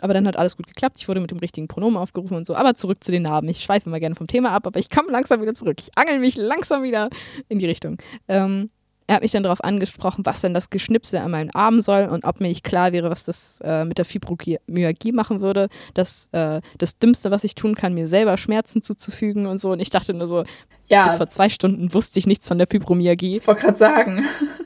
[0.01, 0.97] aber dann hat alles gut geklappt.
[0.99, 2.55] Ich wurde mit dem richtigen Pronomen aufgerufen und so.
[2.55, 3.49] Aber zurück zu den Narben.
[3.49, 5.77] Ich schweife immer gerne vom Thema ab, aber ich komme langsam wieder zurück.
[5.81, 7.09] Ich angel mich langsam wieder
[7.49, 7.99] in die Richtung.
[8.29, 8.71] Ähm,
[9.07, 12.25] er hat mich dann darauf angesprochen, was denn das Geschnipsel an meinem Arm soll und
[12.25, 15.69] ob mir nicht klar wäre, was das äh, mit der Fibromyalgie machen würde.
[15.95, 19.71] Das, äh, das Dümmste, was ich tun kann, mir selber Schmerzen zuzufügen und so.
[19.71, 20.45] Und ich dachte nur so,
[20.89, 21.07] ja.
[21.07, 23.37] bis vor zwei Stunden wusste ich nichts von der Fibromyalgie.
[23.39, 24.25] Ich wollte gerade sagen.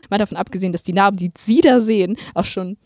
[0.08, 2.78] Mal davon abgesehen, dass die Narben, die Sie da sehen, auch schon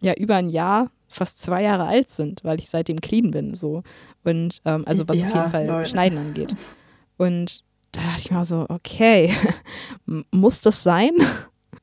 [0.00, 3.54] ja über ein Jahr fast zwei Jahre alt sind, weil ich seitdem clean bin.
[3.54, 3.82] So.
[4.24, 5.90] Und ähm, also was ja, auf jeden Fall Leute.
[5.90, 6.54] Schneiden angeht.
[7.16, 9.32] Und da dachte ich mir so, okay,
[10.30, 11.12] muss das sein?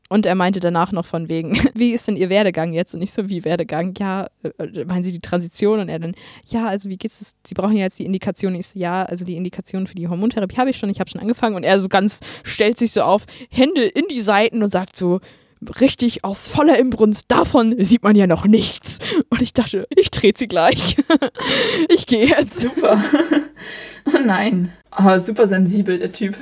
[0.10, 2.94] Und er meinte danach noch von wegen, wie ist denn Ihr Werdegang jetzt?
[2.94, 3.94] Und ich so, wie Werdegang?
[3.98, 5.80] Ja, äh, meinen Sie die Transition?
[5.80, 6.16] Und er dann,
[6.48, 7.22] ja, also wie geht's?
[7.22, 7.36] Es?
[7.46, 8.54] Sie brauchen ja jetzt die Indikation.
[8.56, 11.22] Ich so, ja, also die Indikation für die Hormontherapie habe ich schon, ich habe schon
[11.22, 11.56] angefangen.
[11.56, 15.22] Und er so ganz stellt sich so auf, Hände in die Seiten und sagt so,
[15.80, 19.00] richtig aus voller Imbrunst, davon sieht man ja noch nichts.
[19.30, 20.98] Und ich dachte, ich trete sie gleich.
[21.90, 22.60] ich gehe jetzt.
[22.60, 23.02] Super.
[24.12, 24.74] Oh nein.
[24.98, 26.36] Oh, super sensibel, der Typ.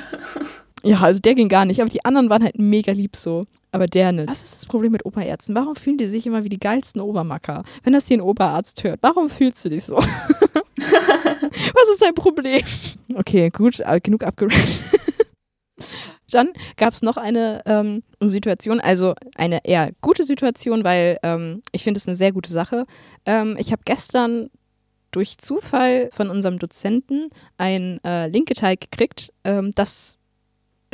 [0.81, 3.45] Ja, also der ging gar nicht, aber die anderen waren halt mega lieb so.
[3.71, 4.29] Aber der nicht.
[4.29, 5.55] Was ist das Problem mit Oberärzten?
[5.55, 7.63] Warum fühlen die sich immer wie die geilsten Obermacker?
[7.83, 9.97] Wenn das hier ein Oberarzt hört, warum fühlst du dich so?
[10.77, 12.61] Was ist dein Problem?
[13.15, 14.79] Okay, gut, genug abgerannt.
[16.29, 21.83] Dann gab es noch eine ähm, Situation, also eine eher gute Situation, weil ähm, ich
[21.83, 22.85] finde es eine sehr gute Sache.
[23.25, 24.49] Ähm, ich habe gestern
[25.11, 30.18] durch Zufall von unserem Dozenten ein äh, Link geteilt gekriegt, ähm, dass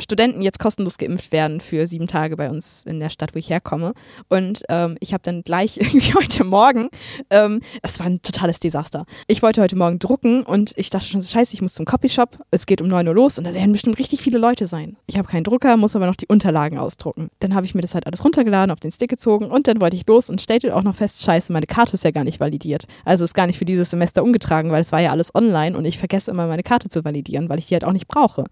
[0.00, 3.50] Studenten jetzt kostenlos geimpft werden für sieben Tage bei uns in der Stadt, wo ich
[3.50, 3.94] herkomme.
[4.28, 6.88] Und ähm, ich habe dann gleich irgendwie heute Morgen,
[7.30, 9.06] ähm, es war ein totales Desaster.
[9.26, 12.38] Ich wollte heute Morgen drucken und ich dachte schon so, scheiße, ich muss zum Copyshop.
[12.50, 14.96] Es geht um 9 Uhr los und da werden bestimmt richtig viele Leute sein.
[15.06, 17.30] Ich habe keinen Drucker, muss aber noch die Unterlagen ausdrucken.
[17.40, 19.96] Dann habe ich mir das halt alles runtergeladen, auf den Stick gezogen und dann wollte
[19.96, 22.86] ich los und stellte auch noch fest, scheiße, meine Karte ist ja gar nicht validiert.
[23.04, 25.84] Also ist gar nicht für dieses Semester umgetragen, weil es war ja alles online und
[25.84, 28.44] ich vergesse immer meine Karte zu validieren, weil ich die halt auch nicht brauche.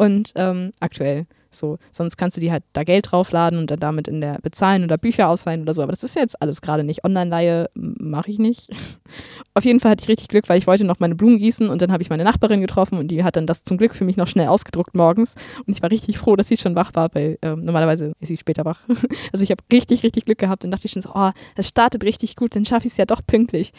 [0.00, 1.26] Und ähm, aktuell.
[1.50, 4.82] So, sonst kannst du die halt da Geld draufladen und dann damit in der bezahlen
[4.82, 5.82] oder Bücher ausleihen oder so.
[5.82, 7.04] Aber das ist jetzt alles gerade nicht.
[7.04, 8.70] Online-Leihe mache ich nicht.
[9.54, 11.82] Auf jeden Fall hatte ich richtig Glück, weil ich wollte noch meine Blumen gießen und
[11.82, 14.16] dann habe ich meine Nachbarin getroffen und die hat dann das zum Glück für mich
[14.16, 15.34] noch schnell ausgedruckt morgens.
[15.66, 18.38] Und ich war richtig froh, dass sie schon wach war, weil ähm, normalerweise ist sie
[18.38, 18.80] später wach.
[19.32, 22.04] also ich habe richtig, richtig Glück gehabt und dachte ich schon so, oh, das startet
[22.04, 23.74] richtig gut, dann schaffe ich es ja doch pünktlich.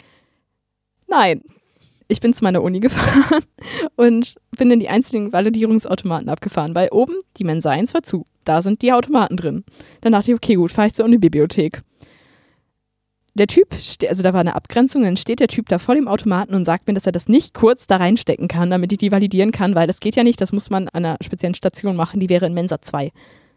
[1.08, 1.42] Nein,
[2.12, 3.42] ich bin zu meiner Uni gefahren
[3.96, 8.26] und bin in die einzelnen Validierungsautomaten abgefahren, weil oben die Mensa 1 war zu.
[8.44, 9.64] Da sind die Automaten drin.
[10.00, 11.82] Dann dachte ich, okay, gut, fahre ich zur Uni-Bibliothek.
[13.34, 13.68] Der Typ,
[14.08, 16.86] also da war eine Abgrenzung, dann steht der Typ da vor dem Automaten und sagt
[16.86, 19.86] mir, dass er das nicht kurz da reinstecken kann, damit ich die validieren kann, weil
[19.86, 22.52] das geht ja nicht, das muss man an einer speziellen Station machen, die wäre in
[22.52, 23.10] Mensa 2.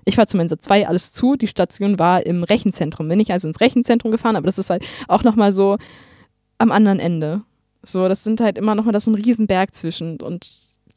[0.05, 3.09] Ich war zu Mensa 2, alles zu, die Station war im Rechenzentrum.
[3.09, 5.77] Bin ich also ins Rechenzentrum gefahren, aber das ist halt auch nochmal so
[6.57, 7.41] am anderen Ende.
[7.85, 10.47] So, das sind halt immer noch mal das ist ein Riesenberg zwischen und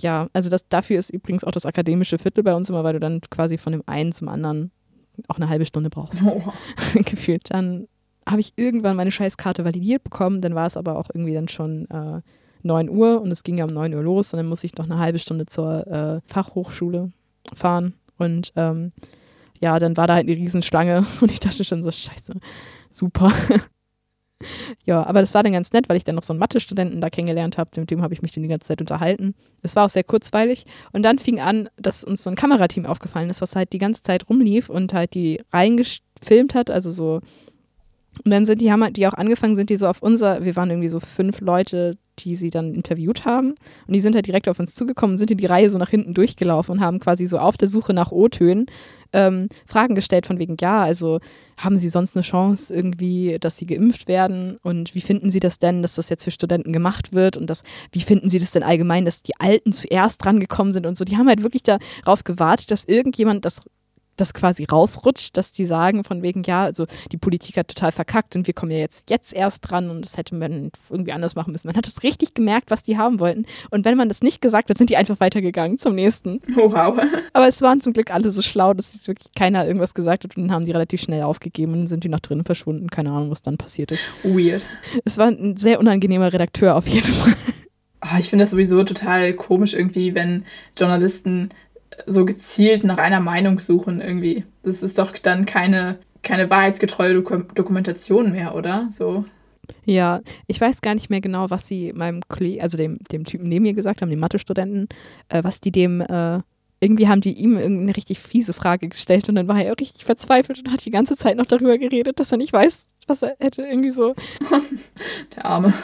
[0.00, 3.00] ja, also das dafür ist übrigens auch das akademische Viertel bei uns immer, weil du
[3.00, 4.70] dann quasi von dem einen zum anderen
[5.26, 6.22] auch eine halbe Stunde brauchst.
[6.24, 6.52] Oh.
[6.94, 7.50] Gefühlt.
[7.50, 7.88] Dann
[8.26, 11.88] habe ich irgendwann meine Scheißkarte validiert bekommen, dann war es aber auch irgendwie dann schon
[11.90, 12.20] äh,
[12.62, 14.84] 9 Uhr und es ging ja um 9 Uhr los und dann muss ich noch
[14.84, 17.10] eine halbe Stunde zur äh, Fachhochschule
[17.54, 18.92] fahren und ähm,
[19.60, 22.34] ja, dann war da halt eine Riesenschlange und ich dachte schon so, scheiße,
[22.92, 23.32] super.
[24.84, 27.10] Ja, aber das war dann ganz nett, weil ich dann noch so einen Mathe-Studenten da
[27.10, 27.70] kennengelernt habe.
[27.76, 29.34] Mit dem habe ich mich dann die ganze Zeit unterhalten.
[29.62, 30.64] Es war auch sehr kurzweilig.
[30.92, 34.02] Und dann fing an, dass uns so ein Kamerateam aufgefallen ist, was halt die ganze
[34.02, 37.20] Zeit rumlief und halt die reingefilmt hat, also so.
[38.24, 40.56] Und dann sind die, haben halt die auch angefangen, sind die so auf unser, wir
[40.56, 43.54] waren irgendwie so fünf Leute, die sie dann interviewt haben.
[43.86, 46.14] Und die sind halt direkt auf uns zugekommen, sind in die Reihe so nach hinten
[46.14, 48.66] durchgelaufen und haben quasi so auf der Suche nach O-Tönen
[49.12, 51.20] ähm, Fragen gestellt von wegen, ja, also
[51.56, 54.58] haben Sie sonst eine Chance irgendwie, dass Sie geimpft werden?
[54.62, 57.36] Und wie finden Sie das denn, dass das jetzt für Studenten gemacht wird?
[57.36, 60.96] Und das, wie finden Sie das denn allgemein, dass die Alten zuerst drangekommen sind und
[60.96, 61.04] so?
[61.04, 63.62] Die haben halt wirklich darauf gewartet, dass irgendjemand das
[64.20, 68.36] das quasi rausrutscht, dass die sagen von wegen, ja, also die Politik hat total verkackt
[68.36, 71.52] und wir kommen ja jetzt, jetzt erst dran und das hätte man irgendwie anders machen
[71.52, 71.68] müssen.
[71.68, 73.46] Man hat es richtig gemerkt, was die haben wollten.
[73.70, 76.40] Und wenn man das nicht gesagt hat, sind die einfach weitergegangen zum nächsten.
[76.56, 76.98] Oh, wow.
[77.32, 80.44] Aber es waren zum Glück alle so schlau, dass wirklich keiner irgendwas gesagt hat und
[80.44, 82.88] dann haben die relativ schnell aufgegeben und sind die noch drinnen verschwunden.
[82.88, 84.04] Keine Ahnung, was dann passiert ist.
[84.22, 84.62] Weird.
[85.04, 87.34] Es war ein sehr unangenehmer Redakteur auf jeden Fall.
[88.00, 90.44] Oh, ich finde das sowieso total komisch irgendwie, wenn
[90.76, 91.50] Journalisten
[92.06, 94.44] so gezielt nach einer Meinung suchen irgendwie.
[94.62, 98.88] Das ist doch dann keine, keine wahrheitsgetreue Doku Dokumentation mehr, oder?
[98.92, 99.24] So.
[99.84, 103.48] Ja, ich weiß gar nicht mehr genau, was sie meinem Kollegen, also dem, dem Typen
[103.48, 104.88] neben mir gesagt haben, dem Mathe-Studenten,
[105.28, 106.40] äh, was die dem, äh,
[106.80, 110.60] irgendwie haben die ihm irgendeine richtig fiese Frage gestellt und dann war er richtig verzweifelt
[110.60, 113.62] und hat die ganze Zeit noch darüber geredet, dass er nicht weiß, was er hätte,
[113.62, 114.14] irgendwie so.
[115.36, 115.74] Der Arme.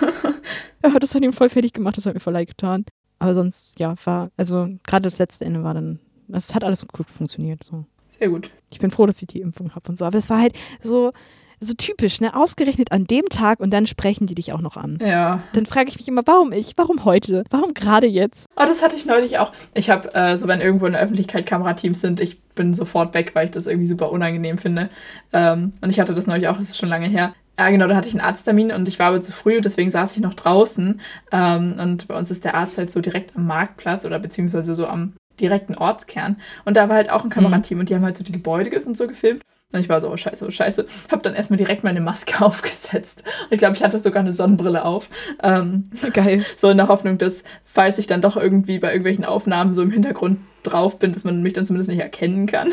[0.82, 2.84] ja, das hat ihm voll fertig gemacht, das hat mir voll leid getan.
[3.18, 5.98] Aber sonst, ja, war, also gerade das letzte Ende war dann,
[6.32, 7.62] es hat alles gut funktioniert.
[7.62, 7.84] So.
[8.08, 8.50] Sehr gut.
[8.72, 10.04] Ich bin froh, dass ich die Impfung habe und so.
[10.04, 11.12] Aber es war halt so,
[11.60, 12.34] so typisch, ne?
[12.34, 14.98] Ausgerechnet an dem Tag und dann sprechen die dich auch noch an.
[15.00, 15.40] Ja.
[15.52, 16.72] Dann frage ich mich immer, warum ich?
[16.76, 17.44] Warum heute?
[17.50, 18.48] Warum gerade jetzt?
[18.56, 19.52] Oh, das hatte ich neulich auch.
[19.74, 23.34] Ich habe, äh, so wenn irgendwo in der Öffentlichkeit Kamerateams sind, ich bin sofort weg,
[23.34, 24.90] weil ich das irgendwie super unangenehm finde.
[25.32, 27.34] Ähm, und ich hatte das neulich auch, das ist schon lange her.
[27.58, 30.16] Ja, genau, da hatte ich einen Arzttermin und ich war aber zu früh, deswegen saß
[30.16, 31.00] ich noch draußen.
[31.30, 34.86] Ähm, und bei uns ist der Arzt halt so direkt am Marktplatz oder beziehungsweise so
[34.86, 36.36] am direkten Ortskern.
[36.64, 37.80] Und da war halt auch ein Kamerateam mhm.
[37.80, 39.42] und die haben halt so die Gebäude und so gefilmt.
[39.72, 40.86] Und ich war so, oh scheiße, oh scheiße.
[41.10, 43.24] Hab dann erstmal direkt meine Maske aufgesetzt.
[43.44, 45.08] Und ich glaube, ich hatte sogar eine Sonnenbrille auf.
[45.42, 46.44] Ähm, Geil.
[46.56, 49.90] So in der Hoffnung, dass, falls ich dann doch irgendwie bei irgendwelchen Aufnahmen so im
[49.90, 52.72] Hintergrund drauf bin, dass man mich dann zumindest nicht erkennen kann.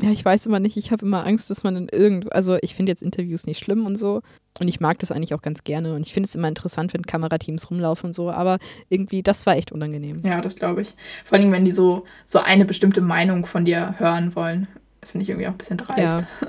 [0.00, 0.76] Ja, ich weiß immer nicht.
[0.76, 2.28] Ich habe immer Angst, dass man in irgendwo.
[2.30, 4.22] Also, ich finde jetzt Interviews nicht schlimm und so.
[4.60, 5.94] Und ich mag das eigentlich auch ganz gerne.
[5.94, 8.30] Und ich finde es immer interessant, wenn Kamerateams rumlaufen und so.
[8.30, 10.20] Aber irgendwie, das war echt unangenehm.
[10.24, 10.94] Ja, das glaube ich.
[11.24, 14.68] Vor allem, wenn die so, so eine bestimmte Meinung von dir hören wollen.
[15.02, 15.98] Finde ich irgendwie auch ein bisschen dreist.
[15.98, 16.48] Ja.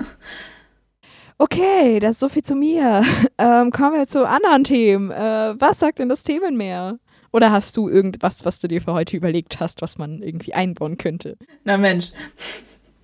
[1.38, 3.02] Okay, das ist so viel zu mir.
[3.38, 5.10] Ähm, kommen wir zu anderen Themen.
[5.10, 6.98] Äh, was sagt denn das Themenmeer?
[7.34, 10.96] Oder hast du irgendwas, was du dir für heute überlegt hast, was man irgendwie einbauen
[10.96, 11.36] könnte?
[11.62, 12.12] Na Mensch,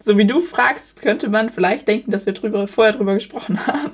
[0.03, 3.91] so wie du fragst, könnte man vielleicht denken, dass wir drüber, vorher drüber gesprochen haben.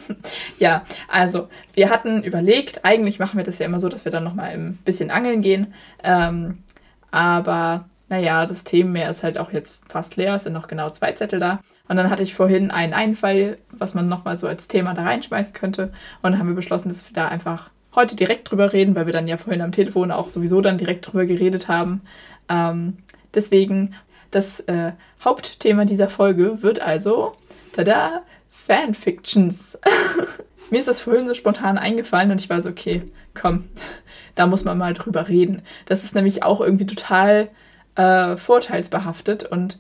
[0.59, 4.25] ja, also wir hatten überlegt, eigentlich machen wir das ja immer so, dass wir dann
[4.25, 5.75] nochmal ein bisschen angeln gehen.
[6.03, 6.63] Ähm,
[7.11, 11.13] aber naja, das Themenmeer ist halt auch jetzt fast leer, es sind noch genau zwei
[11.13, 11.61] Zettel da.
[11.89, 15.53] Und dann hatte ich vorhin einen Einfall, was man nochmal so als Thema da reinschmeißen
[15.53, 15.93] könnte.
[16.23, 19.13] Und dann haben wir beschlossen, dass wir da einfach heute direkt drüber reden, weil wir
[19.13, 22.03] dann ja vorhin am Telefon auch sowieso dann direkt drüber geredet haben.
[22.49, 22.99] Ähm,
[23.35, 23.95] deswegen
[24.31, 24.93] das äh,
[25.25, 27.35] Hauptthema dieser Folge wird also,
[27.73, 29.79] tada, Fanfictions.
[30.71, 33.65] Mir ist das vorhin so spontan eingefallen und ich war so, okay, komm,
[34.35, 35.63] da muss man mal drüber reden.
[35.87, 37.49] Das ist nämlich auch irgendwie total
[37.95, 39.79] äh, vorteilsbehaftet und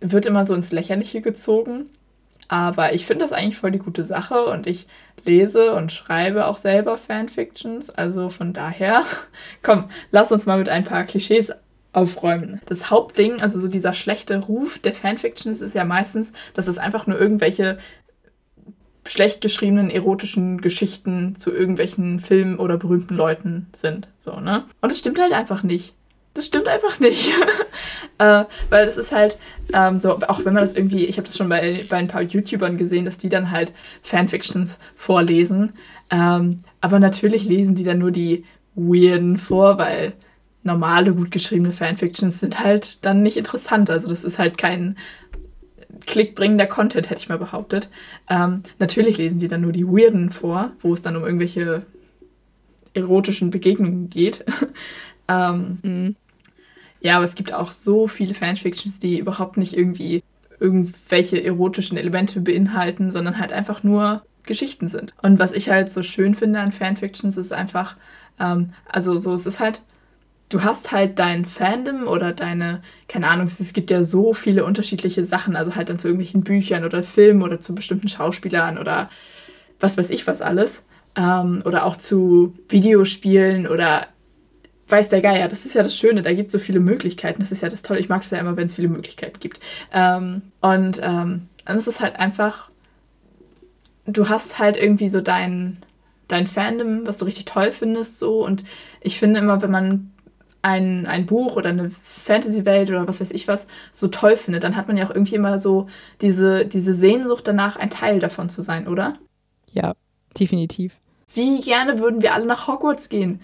[0.00, 1.90] wird immer so ins Lächerliche gezogen.
[2.48, 4.86] Aber ich finde das eigentlich voll die gute Sache und ich
[5.24, 7.88] lese und schreibe auch selber Fanfictions.
[7.90, 9.04] Also von daher,
[9.62, 11.52] komm, lass uns mal mit ein paar Klischees
[11.94, 12.60] aufräumen.
[12.66, 17.06] Das Hauptding, also so dieser schlechte Ruf der Fanfictions ist ja meistens, dass es einfach
[17.06, 17.78] nur irgendwelche
[19.06, 24.08] schlecht geschriebenen erotischen Geschichten zu irgendwelchen Filmen oder berühmten Leuten sind.
[24.18, 24.64] So, ne?
[24.80, 25.94] Und es stimmt halt einfach nicht.
[26.32, 27.30] Das stimmt einfach nicht.
[28.18, 29.38] äh, weil das ist halt
[29.72, 32.22] ähm, so, auch wenn man das irgendwie, ich habe das schon bei, bei ein paar
[32.22, 35.74] YouTubern gesehen, dass die dann halt Fanfictions vorlesen.
[36.10, 40.14] Ähm, aber natürlich lesen die dann nur die weirden vor, weil
[40.64, 43.90] normale, gut geschriebene Fanfictions sind halt dann nicht interessant.
[43.90, 44.96] Also das ist halt kein
[46.06, 47.88] klickbringender Content, hätte ich mal behauptet.
[48.28, 51.82] Ähm, natürlich lesen die dann nur die Weirden vor, wo es dann um irgendwelche
[52.94, 54.44] erotischen Begegnungen geht.
[55.28, 56.16] ähm, mhm.
[57.00, 60.22] Ja, aber es gibt auch so viele Fanfictions, die überhaupt nicht irgendwie
[60.58, 65.14] irgendwelche erotischen Elemente beinhalten, sondern halt einfach nur Geschichten sind.
[65.20, 67.96] Und was ich halt so schön finde an Fanfictions ist einfach,
[68.40, 69.82] ähm, also so, es ist halt
[70.48, 75.24] du hast halt dein Fandom oder deine, keine Ahnung, es gibt ja so viele unterschiedliche
[75.24, 79.10] Sachen, also halt dann zu irgendwelchen Büchern oder Filmen oder zu bestimmten Schauspielern oder
[79.80, 80.82] was weiß ich was alles.
[81.16, 84.08] Ähm, oder auch zu Videospielen oder
[84.88, 85.48] weiß der Geier.
[85.48, 87.40] Das ist ja das Schöne, da gibt es so viele Möglichkeiten.
[87.40, 88.00] Das ist ja das Tolle.
[88.00, 89.60] Ich mag es ja immer, wenn es viele Möglichkeiten gibt.
[89.92, 92.70] Ähm, und ähm, dann ist es halt einfach,
[94.06, 95.78] du hast halt irgendwie so dein,
[96.28, 98.44] dein Fandom, was du richtig toll findest, so.
[98.44, 98.64] Und
[99.00, 100.13] ich finde immer, wenn man
[100.64, 104.76] ein, ein Buch oder eine Fantasy-Welt oder was weiß ich was so toll findet, dann
[104.76, 105.88] hat man ja auch irgendwie immer so
[106.22, 109.14] diese, diese Sehnsucht danach, ein Teil davon zu sein, oder?
[109.70, 109.94] Ja,
[110.38, 110.96] definitiv.
[111.34, 113.40] Wie gerne würden wir alle nach Hogwarts gehen?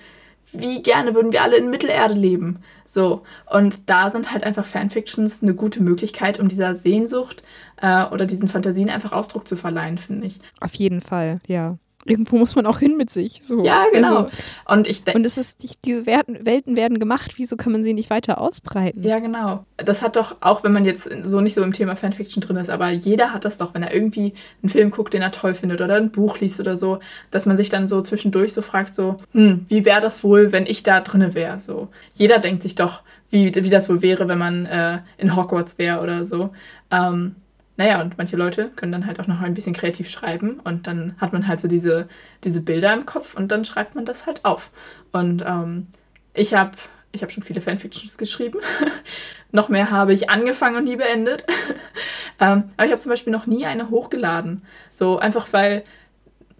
[0.52, 2.58] wie gerne würden wir alle in Mittelerde leben.
[2.84, 7.44] So, und da sind halt einfach Fanfictions eine gute Möglichkeit, um dieser Sehnsucht
[7.80, 10.40] äh, oder diesen Fantasien einfach Ausdruck zu verleihen, finde ich.
[10.60, 13.40] Auf jeden Fall, ja irgendwo muss man auch hin mit sich.
[13.42, 13.62] So.
[13.62, 14.22] Ja, genau.
[14.22, 14.30] Also,
[14.66, 18.40] und ich und es ist, diese Welten werden gemacht, wieso kann man sie nicht weiter
[18.40, 19.02] ausbreiten?
[19.02, 19.64] Ja, genau.
[19.76, 22.70] Das hat doch, auch wenn man jetzt so nicht so im Thema Fanfiction drin ist,
[22.70, 25.80] aber jeder hat das doch, wenn er irgendwie einen Film guckt, den er toll findet
[25.80, 29.18] oder ein Buch liest oder so, dass man sich dann so zwischendurch so fragt, so,
[29.32, 31.58] hm, wie wäre das wohl, wenn ich da drinne wäre?
[31.58, 31.88] So.
[32.14, 36.00] Jeder denkt sich doch, wie, wie das wohl wäre, wenn man äh, in Hogwarts wäre
[36.00, 36.50] oder so.
[36.90, 37.36] Ähm,
[37.80, 41.14] naja, und manche Leute können dann halt auch noch ein bisschen kreativ schreiben und dann
[41.16, 42.08] hat man halt so diese,
[42.44, 44.70] diese Bilder im Kopf und dann schreibt man das halt auf.
[45.12, 45.86] Und ähm,
[46.34, 46.72] ich habe
[47.12, 48.58] ich hab schon viele Fanfictions geschrieben.
[49.50, 51.46] noch mehr habe ich angefangen und nie beendet.
[52.38, 54.60] ähm, aber ich habe zum Beispiel noch nie eine hochgeladen.
[54.92, 55.82] So einfach weil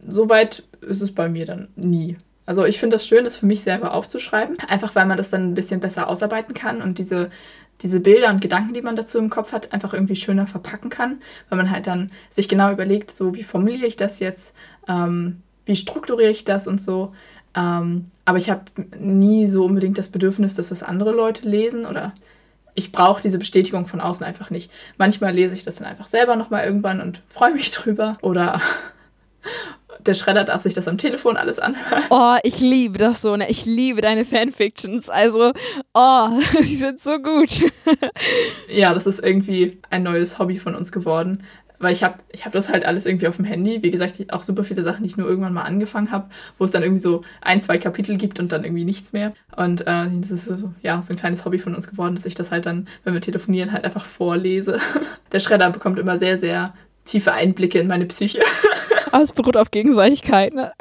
[0.08, 2.16] so weit ist es bei mir dann nie.
[2.46, 5.50] Also ich finde das schön, das für mich selber aufzuschreiben, einfach weil man das dann
[5.50, 7.28] ein bisschen besser ausarbeiten kann und diese
[7.82, 11.20] diese Bilder und Gedanken, die man dazu im Kopf hat, einfach irgendwie schöner verpacken kann,
[11.48, 14.54] weil man halt dann sich genau überlegt, so wie formuliere ich das jetzt,
[14.88, 17.14] ähm, wie strukturiere ich das und so.
[17.54, 18.64] Ähm, aber ich habe
[18.98, 22.14] nie so unbedingt das Bedürfnis, dass das andere Leute lesen oder
[22.74, 24.70] ich brauche diese Bestätigung von außen einfach nicht.
[24.96, 28.60] Manchmal lese ich das dann einfach selber nochmal irgendwann und freue mich drüber oder
[30.06, 32.02] der Schredder darf sich das am Telefon alles anhören.
[32.10, 33.48] Oh, ich liebe das so, ne?
[33.50, 35.08] Ich liebe deine Fanfictions.
[35.08, 35.52] Also,
[35.94, 36.28] oh,
[36.60, 37.50] sie sind so gut.
[38.68, 41.44] ja, das ist irgendwie ein neues Hobby von uns geworden.
[41.82, 43.82] Weil ich habe ich hab das halt alles irgendwie auf dem Handy.
[43.82, 46.70] Wie gesagt, auch super viele Sachen, die ich nur irgendwann mal angefangen habe, wo es
[46.70, 49.32] dann irgendwie so ein, zwei Kapitel gibt und dann irgendwie nichts mehr.
[49.56, 52.34] Und äh, das ist so, ja, so ein kleines Hobby von uns geworden, dass ich
[52.34, 54.78] das halt dann, wenn wir telefonieren, halt einfach vorlese.
[55.32, 58.40] Der Schredder bekommt immer sehr, sehr tiefe Einblicke in meine Psyche.
[59.12, 60.72] Aber es beruht auf Gegenseitigkeit, ne?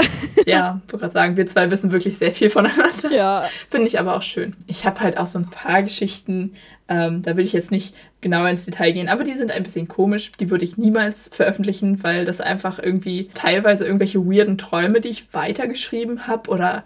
[0.46, 3.12] Ja, ich wollte gerade sagen, wir zwei wissen wirklich sehr viel voneinander.
[3.12, 3.46] Ja.
[3.70, 4.56] Finde ich aber auch schön.
[4.68, 6.54] Ich habe halt auch so ein paar Geschichten,
[6.88, 9.88] ähm, da will ich jetzt nicht genauer ins Detail gehen, aber die sind ein bisschen
[9.88, 10.32] komisch.
[10.40, 15.34] Die würde ich niemals veröffentlichen, weil das einfach irgendwie teilweise irgendwelche weirden Träume, die ich
[15.34, 16.84] weitergeschrieben habe oder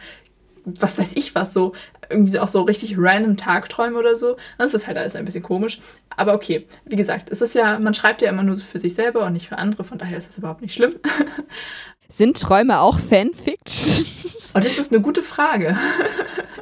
[0.65, 1.73] was weiß ich was, so
[2.09, 4.37] irgendwie auch so richtig random Tagträume oder so.
[4.57, 5.79] Das ist halt alles ein bisschen komisch.
[6.17, 9.25] Aber okay, wie gesagt, es ist ja, man schreibt ja immer nur für sich selber
[9.25, 10.95] und nicht für andere, von daher ist das überhaupt nicht schlimm.
[12.09, 14.53] Sind Träume auch Fanfictions?
[14.55, 15.75] Oh, das ist eine gute Frage.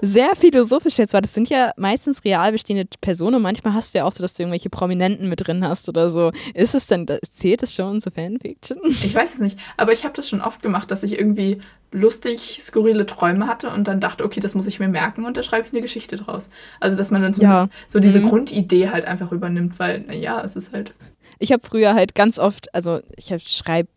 [0.02, 4.00] Sehr philosophisch jetzt, weil das sind ja meistens real bestehende Personen und manchmal hast du
[4.00, 6.32] ja auch so, dass du irgendwelche Prominenten mit drin hast oder so.
[6.54, 8.80] Ist es denn, zählt es schon zu Fanfiction?
[8.84, 11.62] Ich weiß es nicht, aber ich habe das schon oft gemacht, dass ich irgendwie
[11.92, 15.44] lustig skurrile Träume hatte und dann dachte, okay, das muss ich mir merken und da
[15.44, 16.50] schreibe ich eine Geschichte draus.
[16.80, 17.70] Also, dass man dann zumindest ja.
[17.88, 18.30] so diese mhm.
[18.30, 20.94] Grundidee halt einfach übernimmt, weil, naja, es ist halt
[21.42, 23.90] ich habe früher halt ganz oft, also ich schreibe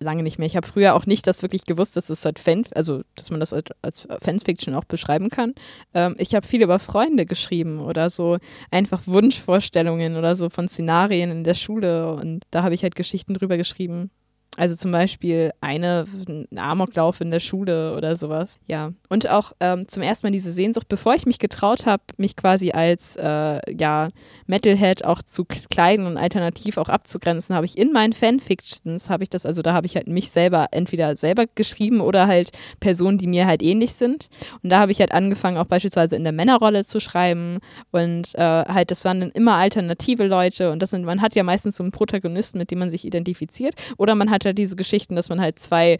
[0.00, 2.64] lange nicht mehr, ich habe früher auch nicht das wirklich gewusst, dass es halt Fan,
[2.74, 5.54] also dass man das halt als Fanfiction auch beschreiben kann.
[5.94, 8.38] Ähm, ich habe viel über Freunde geschrieben oder so
[8.70, 13.34] einfach Wunschvorstellungen oder so von Szenarien in der Schule und da habe ich halt Geschichten
[13.34, 14.10] drüber geschrieben.
[14.56, 18.58] Also zum Beispiel eine, ein Amoklauf in der Schule oder sowas.
[18.66, 18.92] Ja.
[19.08, 22.72] Und auch ähm, zum ersten Mal diese Sehnsucht, bevor ich mich getraut habe, mich quasi
[22.72, 24.08] als äh, ja,
[24.46, 29.30] Metalhead auch zu kleiden und alternativ auch abzugrenzen, habe ich in meinen Fanfictions, habe ich
[29.30, 33.28] das, also da habe ich halt mich selber entweder selber geschrieben oder halt Personen, die
[33.28, 34.28] mir halt ähnlich sind.
[34.64, 37.58] Und da habe ich halt angefangen, auch beispielsweise in der Männerrolle zu schreiben.
[37.92, 40.72] Und äh, halt, das waren dann immer alternative Leute.
[40.72, 43.74] Und das sind, man hat ja meistens so einen Protagonisten, mit dem man sich identifiziert.
[43.96, 45.98] Oder man hat hat er diese Geschichten, dass man halt zwei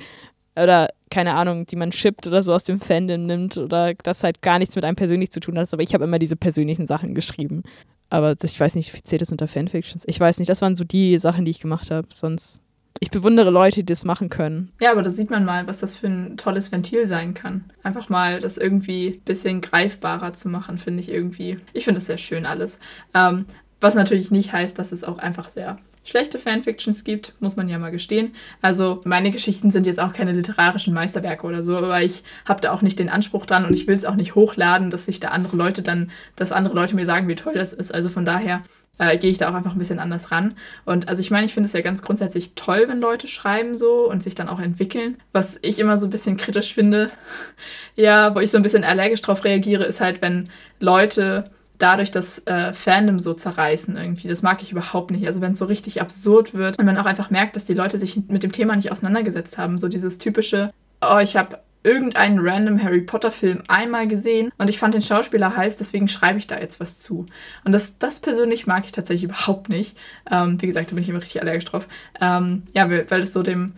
[0.56, 4.42] oder keine Ahnung, die man shippt oder so aus dem Fandom nimmt oder das halt
[4.42, 5.72] gar nichts mit einem persönlich zu tun hat.
[5.72, 7.62] Aber ich habe immer diese persönlichen Sachen geschrieben.
[8.10, 10.04] Aber ich weiß nicht, wie zählt das unter Fanfictions?
[10.06, 12.08] Ich weiß nicht, das waren so die Sachen, die ich gemacht habe.
[12.10, 12.60] Sonst.
[12.98, 14.72] Ich bewundere Leute, die das machen können.
[14.80, 17.64] Ja, aber da sieht man mal, was das für ein tolles Ventil sein kann.
[17.82, 21.58] Einfach mal das irgendwie ein bisschen greifbarer zu machen, finde ich irgendwie.
[21.72, 22.78] Ich finde das sehr schön alles.
[23.14, 23.46] Ähm,
[23.80, 27.78] was natürlich nicht heißt, dass es auch einfach sehr schlechte Fanfictions gibt, muss man ja
[27.78, 28.34] mal gestehen.
[28.62, 32.72] Also meine Geschichten sind jetzt auch keine literarischen Meisterwerke oder so, aber ich habe da
[32.72, 35.28] auch nicht den Anspruch dran und ich will es auch nicht hochladen, dass sich da
[35.28, 37.92] andere Leute dann, dass andere Leute mir sagen, wie toll das ist.
[37.92, 38.62] Also von daher
[39.00, 40.56] äh, gehe ich da auch einfach ein bisschen anders ran.
[40.84, 44.08] Und also ich meine, ich finde es ja ganz grundsätzlich toll, wenn Leute schreiben so
[44.08, 45.16] und sich dann auch entwickeln.
[45.32, 47.10] Was ich immer so ein bisschen kritisch finde,
[47.96, 52.46] ja, wo ich so ein bisschen allergisch drauf reagiere, ist halt, wenn Leute dadurch das
[52.46, 54.28] äh, Fandom so zerreißen irgendwie.
[54.28, 55.26] Das mag ich überhaupt nicht.
[55.26, 57.98] Also wenn es so richtig absurd wird und man auch einfach merkt, dass die Leute
[57.98, 59.78] sich mit dem Thema nicht auseinandergesetzt haben.
[59.78, 64.78] So dieses typische, oh, ich habe irgendeinen random Harry Potter Film einmal gesehen und ich
[64.78, 67.24] fand den Schauspieler heiß, deswegen schreibe ich da jetzt was zu.
[67.64, 69.96] Und das, das persönlich mag ich tatsächlich überhaupt nicht.
[70.30, 71.88] Ähm, wie gesagt, da bin ich immer richtig allergisch drauf.
[72.20, 73.74] Ähm, ja, weil, weil es so dem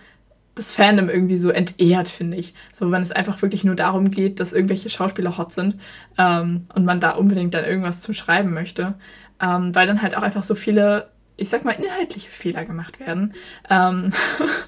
[0.55, 2.55] das Fandom irgendwie so entehrt, finde ich.
[2.73, 5.77] So, wenn es einfach wirklich nur darum geht, dass irgendwelche Schauspieler hot sind
[6.19, 8.95] ähm, und man da unbedingt dann irgendwas zu schreiben möchte.
[9.41, 13.35] Ähm, weil dann halt auch einfach so viele, ich sag mal, inhaltliche Fehler gemacht werden.
[13.71, 14.13] Ähm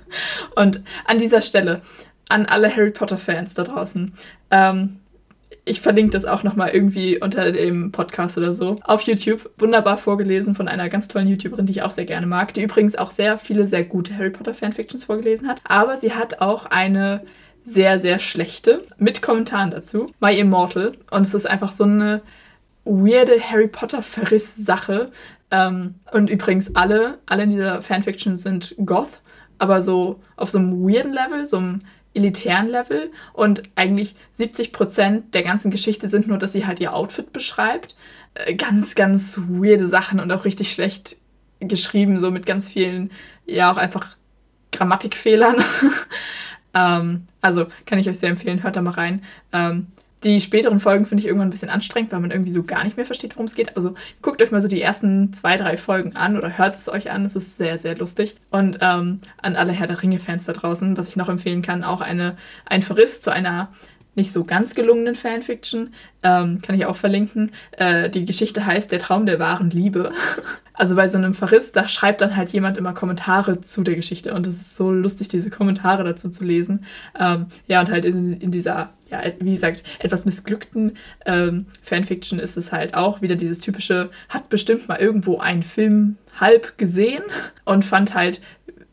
[0.57, 1.83] und an dieser Stelle,
[2.29, 4.15] an alle Harry Potter-Fans da draußen,
[4.51, 5.01] ähm,
[5.65, 8.79] ich verlinke das auch nochmal irgendwie unter dem Podcast oder so.
[8.85, 9.51] Auf YouTube.
[9.59, 12.97] Wunderbar vorgelesen von einer ganz tollen YouTuberin, die ich auch sehr gerne mag, die übrigens
[12.97, 15.63] auch sehr viele sehr gute Harry Potter Fanfictions vorgelesen hat.
[15.65, 17.23] Aber sie hat auch eine
[17.65, 20.13] sehr, sehr schlechte mit Kommentaren dazu.
[20.21, 20.93] My Immortal.
[21.11, 22.21] Und es ist einfach so eine
[22.85, 25.11] weirde Harry Potter Verriss-Sache.
[25.51, 29.21] Ähm, und übrigens alle, alle in dieser Fanfiction sind Goth,
[29.59, 31.81] aber so auf so einem weirden Level, so einem
[32.15, 36.95] elitären Level und eigentlich 70 Prozent der ganzen Geschichte sind nur, dass sie halt ihr
[36.95, 37.97] Outfit beschreibt.
[38.35, 41.17] Äh, ganz, ganz weirde Sachen und auch richtig schlecht
[41.61, 43.11] geschrieben, so mit ganz vielen,
[43.47, 44.17] ja, auch einfach
[44.73, 45.57] Grammatikfehlern.
[46.75, 49.23] ähm, also kann ich euch sehr empfehlen, hört da mal rein.
[49.53, 49.89] Ähm,
[50.25, 52.97] die späteren Folgen finde ich irgendwann ein bisschen anstrengend, weil man irgendwie so gar nicht
[52.97, 53.77] mehr versteht, worum es geht.
[53.77, 57.11] Also guckt euch mal so die ersten zwei, drei Folgen an oder hört es euch
[57.11, 57.25] an.
[57.25, 58.37] Es ist sehr, sehr lustig.
[58.51, 62.01] Und ähm, an alle Herr der Ringe-Fans da draußen, was ich noch empfehlen kann, auch
[62.01, 63.69] eine, ein Verriss zu einer
[64.15, 65.95] nicht so ganz gelungenen Fanfiction.
[66.23, 67.53] Ähm, kann ich auch verlinken.
[67.73, 70.13] Äh, die Geschichte heißt Der Traum der wahren Liebe.
[70.77, 74.35] Also bei so einem Verriss, da schreibt dann halt jemand immer Kommentare zu der Geschichte
[74.35, 76.85] und es ist so lustig, diese Kommentare dazu zu lesen.
[77.17, 80.97] Ähm, ja, und halt in, in, dieser, ja, wie gesagt, etwas missglückten
[81.27, 86.17] ähm, Fanfiction ist es halt auch wieder dieses typische, hat bestimmt mal irgendwo einen Film
[86.41, 87.23] halb gesehen
[87.65, 88.41] und fand halt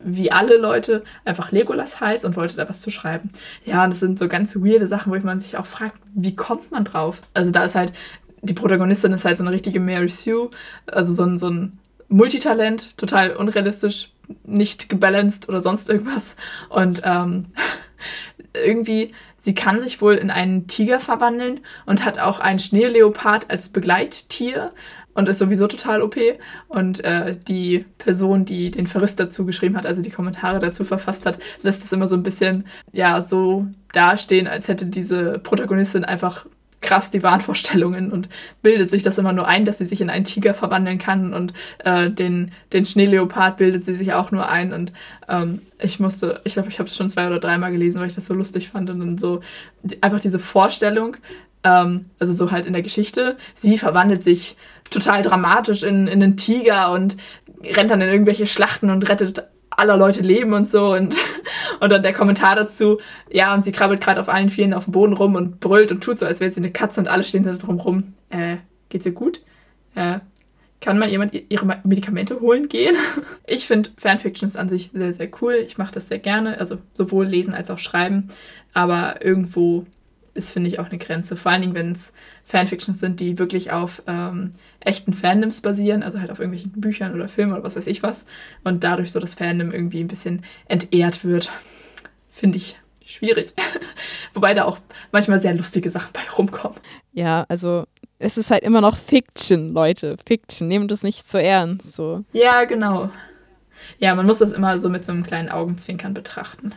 [0.04, 3.32] wie alle Leute einfach Legolas heiß und wollte da was zu schreiben.
[3.66, 6.72] Ja, und das sind so ganz weirde Sachen, wo man sich auch fragt, wie kommt
[6.72, 7.22] man drauf?
[7.34, 7.94] Also da ist halt,
[8.42, 10.50] die Protagonistin ist halt so eine richtige Mary Sue,
[10.88, 11.80] also so ein, so ein
[12.10, 14.12] Multitalent, total unrealistisch,
[14.44, 16.36] nicht gebalanced oder sonst irgendwas.
[16.70, 17.48] Und ähm,
[18.54, 23.70] irgendwie, sie kann sich wohl in einen Tiger verwandeln und hat auch einen Schneeleopard als
[23.70, 24.72] Begleittier
[25.14, 26.16] und ist sowieso total OP.
[26.68, 31.26] Und äh, die Person, die den Verriss dazu geschrieben hat, also die Kommentare dazu verfasst
[31.26, 36.46] hat, lässt es immer so ein bisschen, ja, so dastehen, als hätte diese Protagonistin einfach
[36.82, 38.28] krass die Wahnvorstellungen und
[38.62, 41.54] bildet sich das immer nur ein, dass sie sich in einen Tiger verwandeln kann und
[41.80, 44.92] äh, den, den Schneeleopard bildet sie sich auch nur ein und
[45.30, 48.16] ähm, ich musste, ich glaube, ich habe es schon zwei oder dreimal gelesen, weil ich
[48.16, 49.42] das so lustig fand und dann so
[50.02, 51.18] einfach diese Vorstellung,
[51.64, 54.58] ähm, also so halt in der Geschichte, sie verwandelt sich
[54.92, 57.18] total dramatisch in, in einen Tiger und
[57.64, 61.16] rennt dann in irgendwelche Schlachten und rettet aller Leute Leben und so und,
[61.80, 63.00] und dann der Kommentar dazu,
[63.32, 66.04] ja, und sie krabbelt gerade auf allen Vieren auf dem Boden rum und brüllt und
[66.04, 68.14] tut so, als wäre sie eine Katze und alle stehen da drum rum.
[68.30, 68.58] Äh,
[68.90, 69.42] geht's ihr gut?
[69.96, 70.20] Äh,
[70.82, 72.96] kann mal jemand ihre Medikamente holen gehen?
[73.48, 75.56] Ich finde Fanfictions an sich sehr, sehr cool.
[75.56, 78.30] Ich mache das sehr gerne, also sowohl lesen als auch schreiben,
[78.74, 79.86] aber irgendwo
[80.34, 81.36] ist, finde ich, auch eine Grenze.
[81.36, 82.14] Vor allen Dingen, wenn es
[82.52, 87.30] Fanfictions sind, die wirklich auf ähm, echten Fandoms basieren, also halt auf irgendwelchen Büchern oder
[87.30, 88.26] Filmen oder was weiß ich was.
[88.64, 91.50] Und dadurch so das Fandom irgendwie ein bisschen entehrt wird.
[92.30, 93.54] Finde ich schwierig.
[94.34, 94.80] Wobei da auch
[95.14, 96.78] manchmal sehr lustige Sachen bei rumkommen.
[97.14, 97.86] Ja, also
[98.20, 100.18] es ist halt immer noch Fiction, Leute.
[100.28, 100.68] Fiction.
[100.68, 101.96] Nehmt es nicht zu ernst.
[101.96, 102.26] So.
[102.34, 103.12] Ja, genau.
[103.98, 106.76] Ja, man muss das immer so mit so einem kleinen Augenzwinkern betrachten.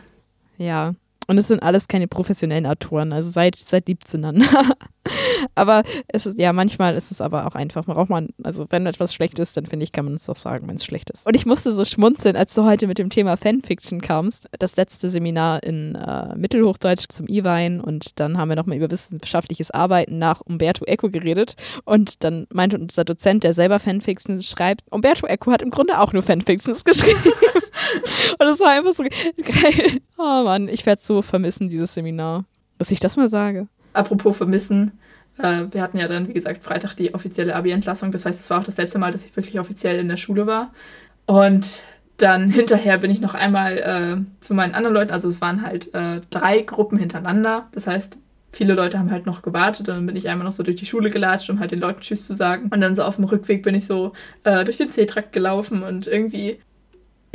[0.57, 0.95] Ja.
[1.27, 4.45] Und es sind alles keine professionellen Autoren, also seid, seid lieb zueinander.
[5.55, 9.13] aber es ist, ja, manchmal ist es aber auch einfach, braucht man, also wenn etwas
[9.13, 11.25] schlecht ist, dann finde ich, kann man es doch sagen, wenn es schlecht ist.
[11.25, 15.09] Und ich musste so schmunzeln, als du heute mit dem Thema Fanfiction kamst, das letzte
[15.09, 20.41] Seminar in äh, Mittelhochdeutsch zum E-Wein und dann haben wir nochmal über wissenschaftliches Arbeiten nach
[20.41, 25.61] Umberto Eco geredet und dann meinte unser Dozent, der selber Fanfiction schreibt, Umberto Eco hat
[25.61, 27.31] im Grunde auch nur Fanfictions geschrieben.
[28.39, 29.99] und es war einfach so geil.
[30.17, 32.45] Oh Mann, ich werde so vermissen, dieses Seminar,
[32.77, 33.67] dass ich das mal sage.
[33.93, 34.91] Apropos vermissen,
[35.37, 38.11] äh, wir hatten ja dann, wie gesagt, Freitag die offizielle Abi-Entlassung.
[38.11, 40.47] Das heißt, es war auch das letzte Mal, dass ich wirklich offiziell in der Schule
[40.47, 40.71] war.
[41.25, 41.83] Und
[42.17, 45.93] dann hinterher bin ich noch einmal äh, zu meinen anderen Leuten, also es waren halt
[45.93, 47.67] äh, drei Gruppen hintereinander.
[47.73, 48.17] Das heißt,
[48.51, 50.85] viele Leute haben halt noch gewartet und dann bin ich einmal noch so durch die
[50.85, 52.69] Schule gelatscht, um halt den Leuten Tschüss zu sagen.
[52.71, 54.13] Und dann so auf dem Rückweg bin ich so
[54.43, 56.59] äh, durch den C-Trakt gelaufen und irgendwie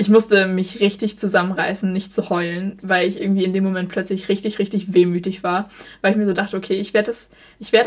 [0.01, 4.31] ich musste mich richtig zusammenreißen, nicht zu heulen, weil ich irgendwie in dem Moment plötzlich
[4.31, 5.69] richtig, richtig wehmütig war,
[6.01, 7.29] weil ich mir so dachte, okay, ich werde das,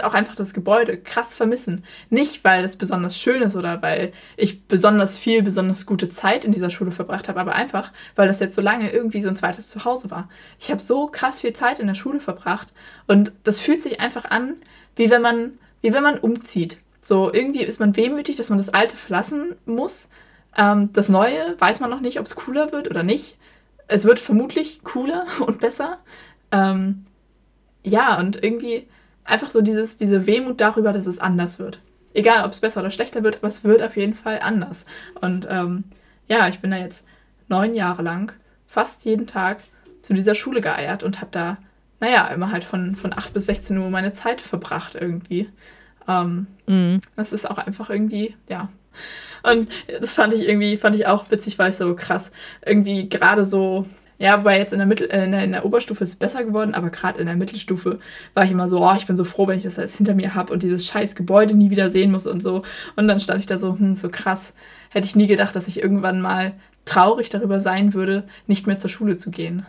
[0.03, 1.83] auch einfach das Gebäude krass vermissen.
[2.11, 6.51] Nicht, weil es besonders schön ist oder weil ich besonders viel, besonders gute Zeit in
[6.51, 9.69] dieser Schule verbracht habe, aber einfach, weil das jetzt so lange irgendwie so ein zweites
[9.69, 10.29] Zuhause war.
[10.59, 12.73] Ich habe so krass viel Zeit in der Schule verbracht
[13.07, 14.57] und das fühlt sich einfach an,
[14.95, 16.77] wie wenn man, wie wenn man umzieht.
[17.01, 20.09] So irgendwie ist man wehmütig, dass man das Alte verlassen muss
[20.57, 23.37] ähm, das Neue weiß man noch nicht, ob es cooler wird oder nicht.
[23.87, 25.99] es wird vermutlich cooler und besser.
[26.51, 27.03] Ähm,
[27.83, 28.87] ja, und irgendwie
[29.25, 31.79] einfach so dieses, diese Wehmut darüber, dass es anders wird.
[32.13, 34.85] Egal, ob es besser oder schlechter wird, aber es wird auf jeden Fall anders.
[35.19, 35.85] Und ähm,
[36.27, 37.03] ja, ich bin da jetzt
[37.47, 38.33] neun Jahre lang
[38.67, 39.59] fast jeden Tag
[40.01, 41.57] zu dieser Schule geeiert und habe da,
[41.99, 45.49] naja, immer halt von, von 8 bis 16 Uhr meine Zeit verbracht irgendwie.
[46.07, 47.01] Ähm, mhm.
[47.15, 48.69] Das ist auch einfach irgendwie, ja.
[49.43, 49.69] Und
[49.99, 52.31] das fand ich irgendwie, fand ich auch witzig, weil es so krass
[52.65, 53.85] irgendwie gerade so
[54.19, 56.45] ja, wobei jetzt in der, Mittel, äh, in der, in der Oberstufe ist es besser
[56.45, 57.99] geworden, aber gerade in der Mittelstufe
[58.33, 60.33] war ich immer so, oh, ich bin so froh, wenn ich das alles hinter mir
[60.35, 62.63] habe und dieses scheiß Gebäude nie wieder sehen muss und so.
[62.95, 64.53] Und dann stand ich da so, hm, so krass.
[64.89, 66.53] Hätte ich nie gedacht, dass ich irgendwann mal
[66.85, 69.65] traurig darüber sein würde, nicht mehr zur Schule zu gehen.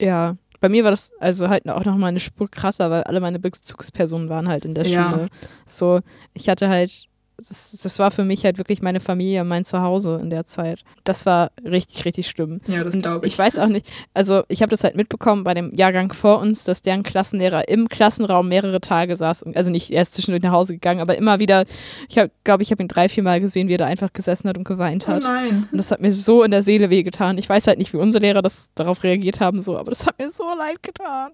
[0.00, 3.20] Ja, bei mir war das also halt auch noch mal eine Spur krasser, weil alle
[3.20, 5.10] meine Bezugspersonen waren halt in der ja.
[5.10, 5.28] Schule.
[5.66, 6.00] So,
[6.32, 10.30] ich hatte halt das, das, war für mich halt wirklich meine Familie, mein Zuhause in
[10.30, 10.84] der Zeit.
[11.02, 12.60] Das war richtig, richtig schlimm.
[12.68, 13.32] Ja, das glaube ich.
[13.32, 16.64] Ich weiß auch nicht, also ich habe das halt mitbekommen bei dem Jahrgang vor uns,
[16.64, 19.44] dass deren Klassenlehrer im Klassenraum mehrere Tage saß.
[19.54, 21.64] Also nicht erst zwischendurch nach Hause gegangen, aber immer wieder,
[22.08, 24.56] ich glaube, ich habe ihn drei, vier Mal gesehen, wie er da einfach gesessen hat
[24.56, 25.24] und geweint hat.
[25.24, 25.68] Oh nein.
[25.72, 27.36] Und das hat mir so in der Seele wehgetan.
[27.38, 30.18] Ich weiß halt nicht, wie unsere Lehrer das darauf reagiert haben, so, aber das hat
[30.18, 31.32] mir so leid getan.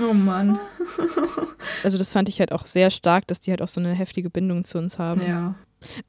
[0.00, 0.58] Oh Mann.
[1.84, 4.30] also das fand ich halt auch sehr stark, dass die halt auch so eine heftige
[4.30, 5.20] Bindung zu uns haben.
[5.20, 5.25] Ja.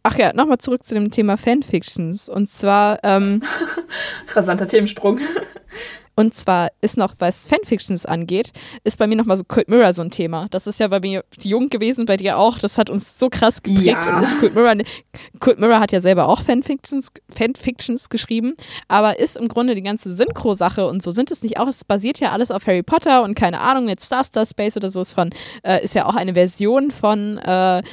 [0.04, 2.30] Ach ja, nochmal zurück zu dem Thema Fanfictions.
[2.30, 3.00] Und zwar.
[3.04, 3.44] Ähm,
[4.34, 5.20] Rasanter Themensprung.
[6.20, 8.52] Und zwar ist noch, was Fanfictions angeht,
[8.84, 10.48] ist bei mir nochmal so Cold Mirror so ein Thema.
[10.50, 12.58] Das ist ja bei mir jung gewesen, bei dir auch.
[12.58, 14.06] Das hat uns so krass geprägt.
[14.06, 14.18] Ja.
[14.18, 14.78] Und ist Cold Mirror,
[15.40, 18.56] Cold Mirror hat ja selber auch Fanfictions, Fanfictions geschrieben,
[18.88, 21.68] aber ist im Grunde die ganze Synchro-Sache und so sind es nicht auch.
[21.68, 24.90] Es basiert ja alles auf Harry Potter und keine Ahnung, jetzt Star Star Space oder
[24.90, 25.30] so ist von,
[25.64, 27.84] äh, ist ja auch eine Version von äh,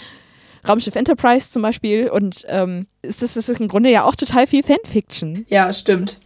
[0.68, 2.08] Raumschiff Enterprise zum Beispiel.
[2.08, 5.44] Und ähm, ist das, ist im Grunde ja auch total viel Fanfiction.
[5.48, 6.18] Ja, stimmt.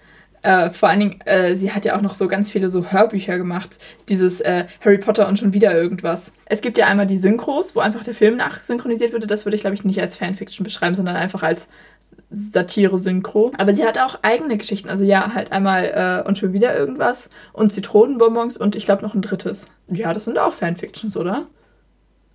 [0.43, 3.39] Äh, vor allen Dingen, äh, sie hat ja auch noch so ganz viele so Hörbücher
[3.39, 3.79] gemacht.
[4.09, 6.33] Dieses äh, Harry Potter und schon wieder irgendwas.
[6.47, 9.27] Es gibt ja einmal die Synchros, wo einfach der Film nachsynchronisiert wurde.
[9.27, 11.69] Das würde ich, glaube ich, nicht als Fanfiction beschreiben, sondern einfach als
[12.31, 13.53] Satire-Synchro.
[13.57, 14.89] Aber sie hat auch eigene Geschichten.
[14.89, 19.15] Also ja, halt einmal äh, und schon wieder irgendwas und Zitronenbonbons und ich glaube noch
[19.15, 19.71] ein drittes.
[19.89, 21.47] Ja, das sind auch Fanfictions, oder?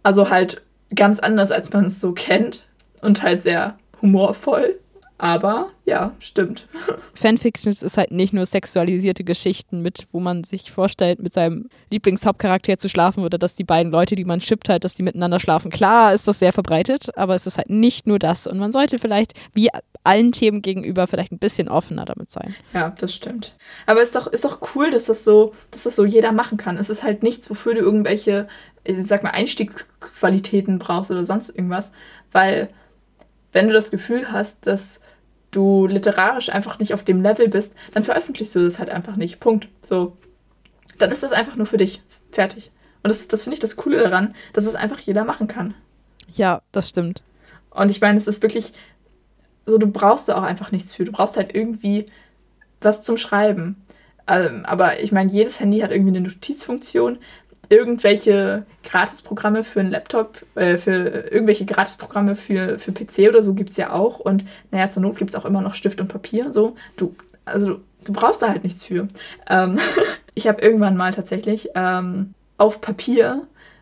[0.02, 0.62] Also halt
[0.96, 2.68] ganz anders, als man es so kennt
[3.02, 4.80] und halt sehr humorvoll.
[5.24, 6.68] Aber ja, stimmt.
[7.14, 12.78] Fanfictions ist halt nicht nur sexualisierte Geschichten mit, wo man sich vorstellt, mit seinem Lieblingshauptcharakter
[12.78, 15.72] zu schlafen oder dass die beiden Leute, die man schippt, halt, dass die miteinander schlafen.
[15.72, 18.48] Klar ist das sehr verbreitet, aber es ist halt nicht nur das.
[18.48, 19.70] Und man sollte vielleicht, wie
[20.04, 22.54] allen Themen gegenüber, vielleicht ein bisschen offener damit sein.
[22.74, 23.56] Ja, das stimmt.
[23.86, 26.58] Aber es ist doch, ist doch cool, dass das so, dass das so jeder machen
[26.58, 26.76] kann.
[26.76, 28.50] Es ist halt nichts, wofür du irgendwelche,
[28.84, 31.94] ich sag mal, Einstiegsqualitäten brauchst oder sonst irgendwas.
[32.34, 32.68] Weil,
[33.54, 35.00] wenn du das Gefühl hast, dass
[35.56, 39.40] du literarisch einfach nicht auf dem Level bist, dann veröffentlichst du das halt einfach nicht.
[39.40, 39.68] Punkt.
[39.82, 40.18] So.
[40.98, 42.02] Dann ist das einfach nur für dich.
[42.32, 42.72] Fertig.
[43.04, 45.74] Und das, das finde ich das Coole daran, dass es einfach jeder machen kann.
[46.30, 47.24] Ja, das stimmt.
[47.70, 48.74] Und ich meine, es ist wirklich
[49.66, 51.06] so, du brauchst da auch einfach nichts für.
[51.06, 52.08] Du brauchst halt irgendwie
[52.82, 53.78] was zum Schreiben.
[54.28, 57.18] Ähm, aber ich meine, jedes Handy hat irgendwie eine Notizfunktion
[57.74, 63.72] irgendwelche Gratisprogramme für einen Laptop, äh, für irgendwelche Gratisprogramme für, für PC oder so gibt
[63.72, 64.20] es ja auch.
[64.20, 66.54] Und naja, zur Not gibt es auch immer noch Stift und Papier.
[66.54, 67.16] So, du,
[67.46, 69.08] also du brauchst da halt nichts für.
[69.50, 69.80] Ähm,
[70.36, 73.42] ich habe irgendwann mal tatsächlich ähm, auf Papier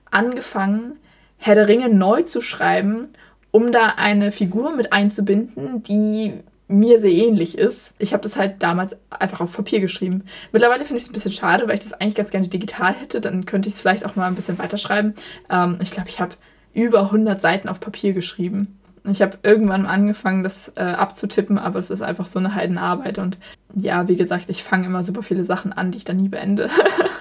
[0.10, 0.94] angefangen,
[1.38, 3.10] Herr der Ringe neu zu schreiben,
[3.52, 6.34] um da eine Figur mit einzubinden, die
[6.72, 7.94] mir sehr ähnlich ist.
[8.00, 10.24] Ich habe das halt damals einfach auf Papier geschrieben.
[10.52, 13.22] Mittlerweile finde ich es ein bisschen schade, weil ich das eigentlich ganz gerne digital hätte.
[13.22, 15.14] Dann könnte ich es vielleicht auch mal ein bisschen weiterschreiben.
[15.50, 16.36] Ähm, ich glaube, ich habe
[16.74, 18.80] über 100 Seiten auf Papier geschrieben.
[19.10, 23.18] Ich habe irgendwann angefangen, das äh, abzutippen, aber es ist einfach so eine Heidenarbeit.
[23.18, 23.38] Und
[23.74, 26.70] ja, wie gesagt, ich fange immer super viele Sachen an, die ich dann nie beende.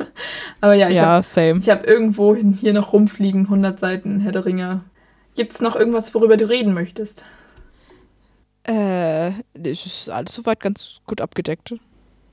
[0.60, 4.80] aber ja, ich ja, habe hab irgendwo hier noch rumfliegen, 100 Seiten Herr der Ringe.
[5.34, 7.24] Gibt es noch irgendwas, worüber du reden möchtest?
[8.70, 11.74] Äh, es ist alles soweit ganz gut abgedeckt.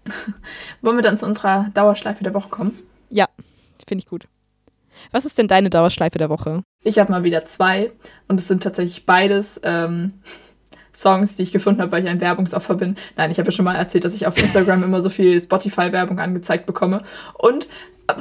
[0.81, 2.77] Wollen wir dann zu unserer Dauerschleife der Woche kommen?
[3.09, 3.27] Ja,
[3.87, 4.27] finde ich gut.
[5.11, 6.61] Was ist denn deine Dauerschleife der Woche?
[6.83, 7.91] Ich habe mal wieder zwei
[8.27, 10.13] und es sind tatsächlich beides ähm,
[10.97, 12.95] Songs, die ich gefunden habe, weil ich ein Werbungsopfer bin.
[13.15, 16.19] Nein, ich habe ja schon mal erzählt, dass ich auf Instagram immer so viel Spotify-Werbung
[16.19, 17.03] angezeigt bekomme.
[17.33, 17.67] Und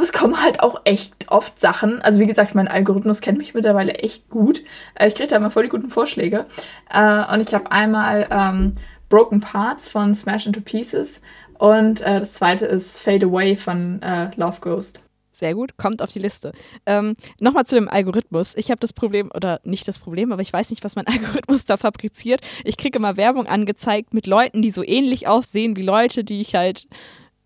[0.01, 2.03] es kommen halt auch echt oft Sachen.
[2.03, 4.63] Also wie gesagt, mein Algorithmus kennt mich mittlerweile echt gut.
[4.95, 6.47] Äh, ich kriege da immer voll die guten Vorschläge.
[6.93, 8.75] Äh, und ich habe einmal ähm,
[9.09, 11.21] Broken Parts von Smash Into Pieces
[11.59, 15.01] und äh, das zweite ist Fade Away von äh, Love Ghost.
[15.37, 16.53] Sehr gut, kommt auf die Liste.
[16.87, 18.55] Ähm, Nochmal zu dem Algorithmus.
[18.57, 21.67] Ich habe das Problem, oder nicht das Problem, aber ich weiß nicht, was mein Algorithmus
[21.67, 22.41] da fabriziert.
[22.65, 26.55] Ich kriege immer Werbung angezeigt mit Leuten, die so ähnlich aussehen wie Leute, die ich
[26.55, 26.87] halt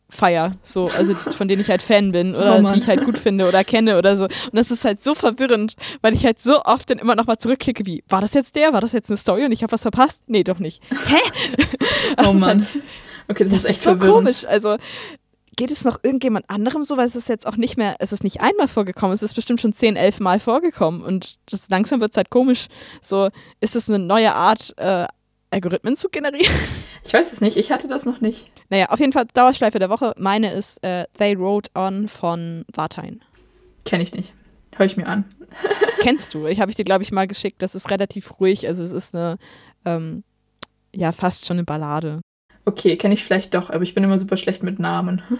[0.08, 3.18] feier, so, also von denen ich halt Fan bin oder Oh die ich halt gut
[3.18, 4.26] finde oder kenne oder so.
[4.26, 7.38] Und das ist halt so verwirrend, weil ich halt so oft dann immer noch mal
[7.38, 8.72] zurückklicke, wie, war das jetzt der?
[8.72, 10.22] War das jetzt eine Story und ich habe was verpasst?
[10.28, 10.80] Nee, doch nicht.
[10.90, 11.18] Hä?
[12.16, 12.68] Das Oh Mann.
[12.72, 12.84] Halt,
[13.30, 14.14] Okay, das, das ist echt ist so verwirrend.
[14.26, 14.44] komisch.
[14.44, 14.76] Also
[15.56, 18.24] geht es noch irgendjemand anderem so, weil es ist jetzt auch nicht mehr, es ist
[18.24, 22.12] nicht einmal vorgekommen, es ist bestimmt schon zehn, elf Mal vorgekommen und das langsam wird
[22.12, 22.68] es halt komisch.
[23.02, 23.30] So,
[23.60, 25.06] ist es eine neue Art, äh,
[25.50, 26.52] Algorithmen zu generieren?
[27.02, 28.50] Ich weiß es nicht, ich hatte das noch nicht.
[28.68, 30.14] Naja, auf jeden Fall Dauerschleife der Woche.
[30.18, 33.22] Meine ist äh, They Wrote On von Wartein.
[33.86, 34.34] Kenne ich nicht.
[34.76, 35.24] Hör ich mir an.
[36.02, 36.46] Kennst du?
[36.46, 37.62] Ich habe ich dir, glaube ich, mal geschickt.
[37.62, 38.68] Das ist relativ ruhig.
[38.68, 39.38] Also es ist eine,
[39.86, 40.24] ähm,
[40.94, 42.20] ja, fast schon eine Ballade.
[42.70, 45.22] Okay, kenne ich vielleicht doch, aber ich bin immer super schlecht mit Namen.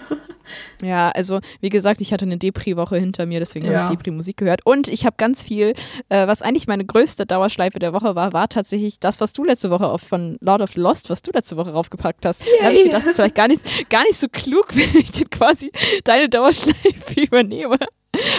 [0.82, 3.72] Ja, also wie gesagt, ich hatte eine Depri-Woche hinter mir, deswegen Ja.
[3.74, 4.66] habe ich Depri-Musik gehört.
[4.66, 5.74] Und ich habe ganz viel,
[6.08, 9.70] äh, was eigentlich meine größte Dauerschleife der Woche war, war tatsächlich das, was du letzte
[9.70, 12.42] Woche auf, von Lord of the Lost, was du letzte Woche raufgepackt hast.
[12.58, 12.86] Da habe ich Yay.
[12.88, 15.70] gedacht, das ist vielleicht gar nicht, gar nicht so klug, wenn ich dir quasi
[16.02, 17.76] deine Dauerschleife übernehme.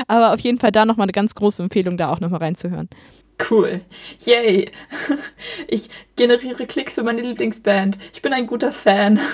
[0.10, 2.90] Aber auf jeden Fall da nochmal eine ganz große Empfehlung, da auch nochmal reinzuhören.
[3.50, 3.82] Cool.
[4.26, 4.72] Yay.
[5.68, 7.98] Ich generiere Klicks für meine Lieblingsband.
[8.14, 9.20] Ich bin ein guter Fan.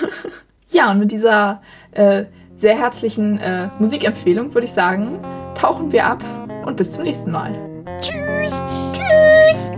[0.70, 2.24] Ja, und mit dieser äh,
[2.58, 5.18] sehr herzlichen äh, Musikempfehlung würde ich sagen,
[5.54, 6.22] tauchen wir ab
[6.66, 7.54] und bis zum nächsten Mal.
[7.98, 8.52] Tschüss.
[8.92, 9.70] Tschüss.